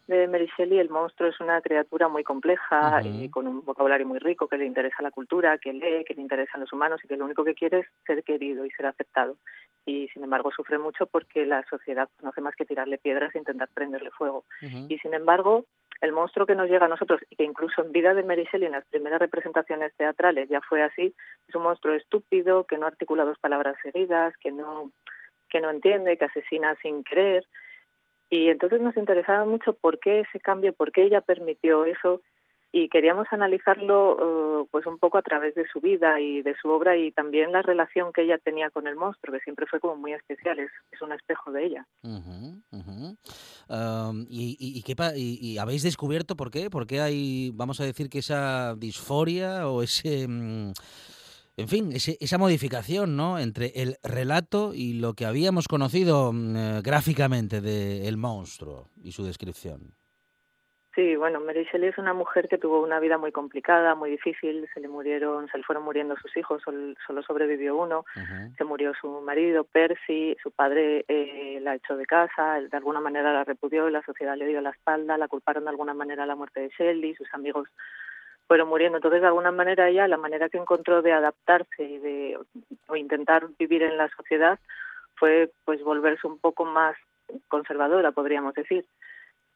de 0.06 0.26
Mary 0.26 0.50
Shelley 0.56 0.78
el 0.78 0.90
monstruo 0.90 1.28
es 1.28 1.40
una 1.40 1.60
criatura 1.60 2.08
muy 2.08 2.24
compleja, 2.24 3.00
y 3.04 3.28
con 3.28 3.46
un 3.46 3.64
vocabulario 3.64 4.06
muy 4.06 4.18
rico, 4.18 4.48
que 4.48 4.58
le 4.58 4.66
interesa 4.66 5.02
la 5.02 5.10
cultura, 5.10 5.58
que 5.58 5.72
lee, 5.72 6.04
que 6.04 6.14
le 6.14 6.22
interesan 6.22 6.60
los 6.60 6.72
humanos 6.72 7.00
y 7.04 7.08
que 7.08 7.16
lo 7.16 7.24
único 7.24 7.44
que 7.44 7.54
quiere 7.54 7.80
es 7.80 7.86
ser 8.06 8.22
querido 8.24 8.64
y 8.64 8.70
ser 8.70 8.86
aceptado. 8.86 9.36
Y 9.84 10.08
sin 10.08 10.22
embargo 10.22 10.50
sufre 10.52 10.78
mucho 10.78 11.06
porque 11.06 11.44
la 11.44 11.64
sociedad 11.68 12.08
no 12.22 12.28
hace 12.28 12.40
más 12.40 12.54
que 12.54 12.64
tirarle 12.64 12.98
piedras 12.98 13.34
e 13.34 13.38
intentar 13.38 13.68
prenderle 13.74 14.10
fuego. 14.10 14.44
Y 14.88 14.98
sin 14.98 15.14
embargo 15.14 15.64
el 16.02 16.12
monstruo 16.12 16.46
que 16.46 16.56
nos 16.56 16.68
llega 16.68 16.86
a 16.86 16.88
nosotros 16.88 17.20
y 17.30 17.36
que 17.36 17.44
incluso 17.44 17.82
en 17.82 17.92
vida 17.92 18.12
de 18.12 18.24
Mary 18.24 18.46
Shelley 18.50 18.66
en 18.66 18.72
las 18.72 18.84
primeras 18.86 19.20
representaciones 19.20 19.94
teatrales 19.96 20.48
ya 20.48 20.60
fue 20.60 20.82
así, 20.82 21.14
es 21.48 21.54
un 21.54 21.62
monstruo 21.62 21.94
estúpido 21.94 22.64
que 22.64 22.76
no 22.76 22.86
articula 22.86 23.24
dos 23.24 23.38
palabras 23.38 23.76
seguidas, 23.82 24.36
que 24.38 24.50
no 24.50 24.90
que 25.48 25.60
no 25.60 25.70
entiende, 25.70 26.16
que 26.16 26.24
asesina 26.24 26.74
sin 26.76 27.04
querer. 27.04 27.46
Y 28.30 28.48
entonces 28.48 28.80
nos 28.80 28.96
interesaba 28.96 29.44
mucho 29.44 29.74
por 29.74 29.98
qué 30.00 30.20
ese 30.20 30.40
cambio, 30.40 30.72
por 30.72 30.90
qué 30.90 31.02
ella 31.02 31.20
permitió 31.20 31.84
eso 31.84 32.22
y 32.74 32.88
queríamos 32.88 33.26
analizarlo 33.30 34.62
eh, 34.62 34.66
pues 34.70 34.86
un 34.86 34.98
poco 34.98 35.18
a 35.18 35.22
través 35.22 35.54
de 35.54 35.66
su 35.70 35.80
vida 35.80 36.18
y 36.20 36.40
de 36.40 36.56
su 36.56 36.70
obra 36.70 36.96
y 36.96 37.12
también 37.12 37.52
la 37.52 37.60
relación 37.60 38.14
que 38.14 38.22
ella 38.22 38.38
tenía 38.38 38.70
con 38.70 38.86
el 38.86 38.96
monstruo, 38.96 39.34
que 39.34 39.44
siempre 39.44 39.66
fue 39.66 39.78
como 39.78 39.96
muy 39.96 40.14
especial, 40.14 40.58
es, 40.58 40.70
un 41.02 41.12
espejo 41.12 41.50
de 41.50 41.66
ella. 41.66 41.86
¿y, 44.28 44.82
qué 44.84 44.94
y, 45.16 45.58
habéis 45.58 45.82
descubierto 45.82 46.36
por 46.36 46.50
qué? 46.50 46.70
¿Por 46.70 46.86
qué 46.86 47.00
hay, 47.00 47.50
vamos 47.52 47.80
a 47.80 47.84
decir, 47.84 48.08
que 48.08 48.20
esa 48.20 48.74
disforia 48.76 49.68
o 49.68 49.82
ese... 49.82 50.26
Mm, 50.26 50.72
en 51.58 51.68
fin, 51.68 51.92
esa 51.92 52.38
modificación 52.38 53.14
¿no? 53.14 53.38
entre 53.38 53.72
el 53.74 53.98
relato 54.02 54.72
y 54.72 54.94
lo 54.94 55.12
que 55.12 55.26
habíamos 55.26 55.68
conocido 55.68 56.32
mm, 56.32 56.56
eh, 56.56 56.80
gráficamente 56.82 57.60
del 57.60 58.16
monstruo 58.16 58.88
y 59.02 59.12
su 59.12 59.24
descripción. 59.24 59.94
Sí, 60.94 61.16
bueno, 61.16 61.40
Mary 61.40 61.66
Shelley 61.72 61.88
es 61.88 61.96
una 61.96 62.12
mujer 62.12 62.48
que 62.48 62.58
tuvo 62.58 62.82
una 62.82 63.00
vida 63.00 63.16
muy 63.16 63.32
complicada, 63.32 63.94
muy 63.94 64.10
difícil. 64.10 64.68
Se 64.74 64.80
le 64.80 64.88
murieron, 64.88 65.48
se 65.48 65.56
le 65.56 65.64
fueron 65.64 65.84
muriendo 65.84 66.16
sus 66.16 66.36
hijos, 66.36 66.62
solo, 66.62 67.22
sobrevivió 67.22 67.76
uno. 67.76 68.04
Se 68.58 68.64
murió 68.64 68.92
su 69.00 69.22
marido, 69.22 69.64
Percy. 69.64 70.36
Su 70.42 70.50
padre 70.50 71.06
eh, 71.08 71.60
la 71.62 71.76
echó 71.76 71.96
de 71.96 72.04
casa, 72.04 72.60
de 72.60 72.76
alguna 72.76 73.00
manera 73.00 73.32
la 73.32 73.44
repudió, 73.44 73.88
la 73.88 74.02
sociedad 74.02 74.36
le 74.36 74.46
dio 74.46 74.60
la 74.60 74.68
espalda, 74.68 75.16
la 75.16 75.28
culparon 75.28 75.64
de 75.64 75.70
alguna 75.70 75.94
manera 75.94 76.24
a 76.24 76.26
la 76.26 76.36
muerte 76.36 76.60
de 76.60 76.70
Shelley. 76.78 77.14
Sus 77.14 77.32
amigos 77.32 77.68
fueron 78.46 78.68
muriendo. 78.68 78.98
Entonces, 78.98 79.22
de 79.22 79.28
alguna 79.28 79.50
manera 79.50 79.88
ella, 79.88 80.06
la 80.08 80.18
manera 80.18 80.50
que 80.50 80.58
encontró 80.58 81.00
de 81.00 81.12
adaptarse 81.12 81.84
y 81.84 81.98
de 82.00 82.38
o 82.88 82.96
intentar 82.96 83.46
vivir 83.58 83.82
en 83.82 83.96
la 83.96 84.10
sociedad 84.10 84.58
fue, 85.14 85.50
pues, 85.64 85.82
volverse 85.82 86.26
un 86.26 86.38
poco 86.38 86.66
más 86.66 86.96
conservadora, 87.48 88.12
podríamos 88.12 88.52
decir. 88.52 88.84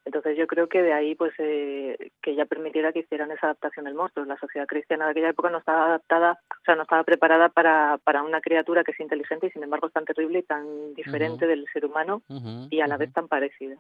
Entonces 0.07 0.38
yo 0.38 0.46
creo 0.46 0.68
que 0.68 0.82
de 0.82 0.92
ahí 0.92 1.16
pues 1.16 1.32
eh, 1.38 2.12
que 2.22 2.30
ella 2.30 2.46
permitiera 2.46 2.92
que 2.92 3.00
hicieran 3.00 3.32
esa 3.32 3.46
adaptación 3.48 3.86
del 3.86 3.96
monstruo. 3.96 4.24
La 4.24 4.38
sociedad 4.38 4.66
cristiana 4.66 5.04
de 5.07 5.11
aquella 5.11 5.30
época 5.30 5.50
no 5.50 5.59
estaba 5.59 5.86
adaptada, 5.86 6.38
o 6.48 6.64
sea, 6.64 6.76
no 6.76 6.82
estaba 6.82 7.02
preparada 7.02 7.48
para, 7.48 7.98
para 8.04 8.22
una 8.22 8.40
criatura 8.40 8.84
que 8.84 8.92
es 8.92 9.00
inteligente 9.00 9.48
y 9.48 9.50
sin 9.50 9.64
embargo 9.64 9.88
es 9.88 9.92
tan 9.92 10.04
terrible 10.04 10.38
y 10.38 10.42
tan 10.44 10.94
diferente 10.94 11.48
del 11.48 11.66
ser 11.72 11.84
humano 11.84 12.22
y 12.70 12.80
a 12.80 12.86
la 12.86 12.96
vez 12.96 13.12
tan 13.12 13.26
parecida. 13.26 13.76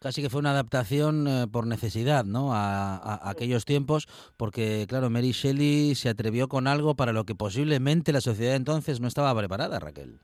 Casi 0.00 0.22
que 0.22 0.30
fue 0.30 0.38
una 0.38 0.52
adaptación 0.52 1.26
eh, 1.26 1.46
por 1.52 1.66
necesidad, 1.66 2.24
¿no? 2.24 2.54
A, 2.54 2.96
a, 2.96 3.28
aquellos 3.28 3.64
tiempos, 3.64 4.06
porque 4.36 4.86
claro, 4.88 5.10
Mary 5.10 5.32
Shelley 5.32 5.96
se 5.96 6.08
atrevió 6.08 6.46
con 6.46 6.68
algo 6.68 6.94
para 6.94 7.12
lo 7.12 7.24
que 7.24 7.34
posiblemente 7.34 8.12
la 8.12 8.20
sociedad 8.20 8.54
entonces 8.54 9.00
no 9.00 9.08
estaba 9.08 9.36
preparada, 9.36 9.80
Raquel. 9.80 10.20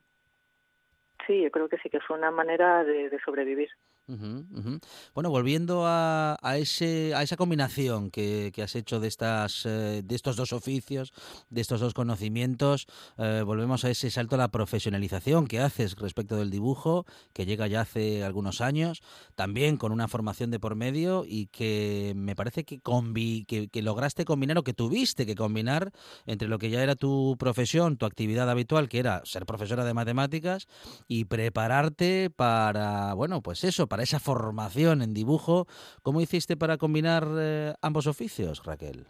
Sí, 1.26 1.42
yo 1.42 1.50
creo 1.50 1.68
que 1.68 1.78
sí 1.78 1.90
que 1.90 2.00
fue 2.00 2.16
una 2.16 2.30
manera 2.30 2.84
de, 2.84 3.08
de 3.10 3.18
sobrevivir. 3.24 3.70
Bueno, 4.06 5.30
volviendo 5.30 5.86
a, 5.86 6.36
a, 6.42 6.58
ese, 6.58 7.14
a 7.14 7.22
esa 7.22 7.36
combinación 7.36 8.10
que, 8.10 8.50
que 8.54 8.62
has 8.62 8.74
hecho 8.74 9.00
de, 9.00 9.08
estas, 9.08 9.64
eh, 9.64 10.02
de 10.04 10.14
estos 10.14 10.36
dos 10.36 10.52
oficios, 10.52 11.12
de 11.48 11.60
estos 11.60 11.80
dos 11.80 11.94
conocimientos, 11.94 12.86
eh, 13.16 13.42
volvemos 13.44 13.84
a 13.84 13.90
ese 13.90 14.10
salto 14.10 14.34
a 14.34 14.38
la 14.38 14.48
profesionalización 14.48 15.46
que 15.46 15.60
haces 15.60 15.96
respecto 15.96 16.36
del 16.36 16.50
dibujo, 16.50 17.06
que 17.32 17.46
llega 17.46 17.66
ya 17.66 17.80
hace 17.80 18.24
algunos 18.24 18.60
años, 18.60 19.02
también 19.36 19.78
con 19.78 19.90
una 19.90 20.06
formación 20.06 20.50
de 20.50 20.60
por 20.60 20.74
medio 20.74 21.24
y 21.26 21.46
que 21.46 22.12
me 22.14 22.36
parece 22.36 22.64
que, 22.64 22.80
combi, 22.80 23.44
que, 23.46 23.68
que 23.68 23.82
lograste 23.82 24.24
combinar 24.26 24.58
o 24.58 24.64
que 24.64 24.74
tuviste 24.74 25.24
que 25.24 25.34
combinar 25.34 25.92
entre 26.26 26.48
lo 26.48 26.58
que 26.58 26.68
ya 26.68 26.82
era 26.82 26.94
tu 26.94 27.36
profesión, 27.38 27.96
tu 27.96 28.04
actividad 28.04 28.50
habitual, 28.50 28.88
que 28.88 28.98
era 28.98 29.22
ser 29.24 29.46
profesora 29.46 29.84
de 29.84 29.94
matemáticas, 29.94 30.66
y 31.08 31.24
prepararte 31.24 32.30
para, 32.30 33.14
bueno, 33.14 33.40
pues 33.40 33.64
eso, 33.64 33.86
para 33.94 34.02
esa 34.02 34.18
formación 34.18 35.02
en 35.02 35.14
dibujo. 35.14 35.68
¿Cómo 36.02 36.20
hiciste 36.20 36.56
para 36.56 36.78
combinar 36.78 37.24
eh, 37.38 37.74
ambos 37.80 38.08
oficios, 38.08 38.60
Raquel? 38.64 39.06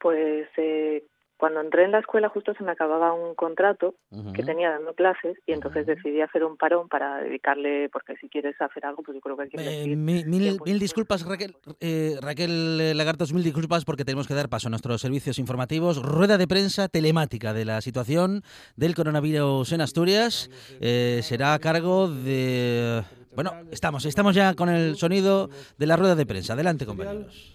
Pues 0.00 0.48
eh, 0.56 1.04
cuando 1.42 1.60
entré 1.60 1.82
en 1.82 1.90
la 1.90 1.98
escuela 1.98 2.28
justo 2.28 2.54
se 2.54 2.62
me 2.62 2.70
acababa 2.70 3.12
un 3.12 3.34
contrato 3.34 3.96
que 4.32 4.44
tenía 4.44 4.70
dando 4.70 4.94
clases 4.94 5.36
y 5.44 5.50
entonces 5.50 5.86
decidí 5.86 6.20
hacer 6.20 6.44
un 6.44 6.56
parón 6.56 6.88
para 6.88 7.16
dedicarle, 7.16 7.88
porque 7.88 8.14
si 8.18 8.28
quieres 8.28 8.54
hacer 8.60 8.86
algo, 8.86 9.02
pues 9.02 9.16
yo 9.16 9.20
creo 9.20 9.36
que 9.36 9.42
hay 9.42 9.48
que... 9.48 9.82
Eh, 9.82 9.96
mil, 9.96 10.24
mil, 10.28 10.78
disculpas, 10.78 11.26
Raquel, 11.26 11.56
eh, 11.80 12.14
Raquel 12.22 12.96
Lagartos, 12.96 13.32
mil 13.32 13.42
disculpas 13.42 13.84
porque 13.84 14.04
tenemos 14.04 14.28
que 14.28 14.34
dar 14.34 14.48
paso 14.48 14.68
a 14.68 14.70
nuestros 14.70 15.00
servicios 15.00 15.40
informativos. 15.40 16.00
Rueda 16.00 16.38
de 16.38 16.46
prensa 16.46 16.86
telemática 16.86 17.52
de 17.52 17.64
la 17.64 17.80
situación 17.80 18.44
del 18.76 18.94
coronavirus 18.94 19.72
en 19.72 19.80
Asturias 19.80 20.48
eh, 20.80 21.22
será 21.24 21.54
a 21.54 21.58
cargo 21.58 22.06
de... 22.06 23.02
Bueno, 23.34 23.54
estamos, 23.70 24.04
estamos 24.04 24.34
ya 24.34 24.54
con 24.54 24.68
el 24.68 24.96
sonido 24.96 25.48
de 25.78 25.86
la 25.86 25.96
rueda 25.96 26.14
de 26.14 26.26
prensa. 26.26 26.52
Adelante, 26.52 26.84
compañeros. 26.84 27.50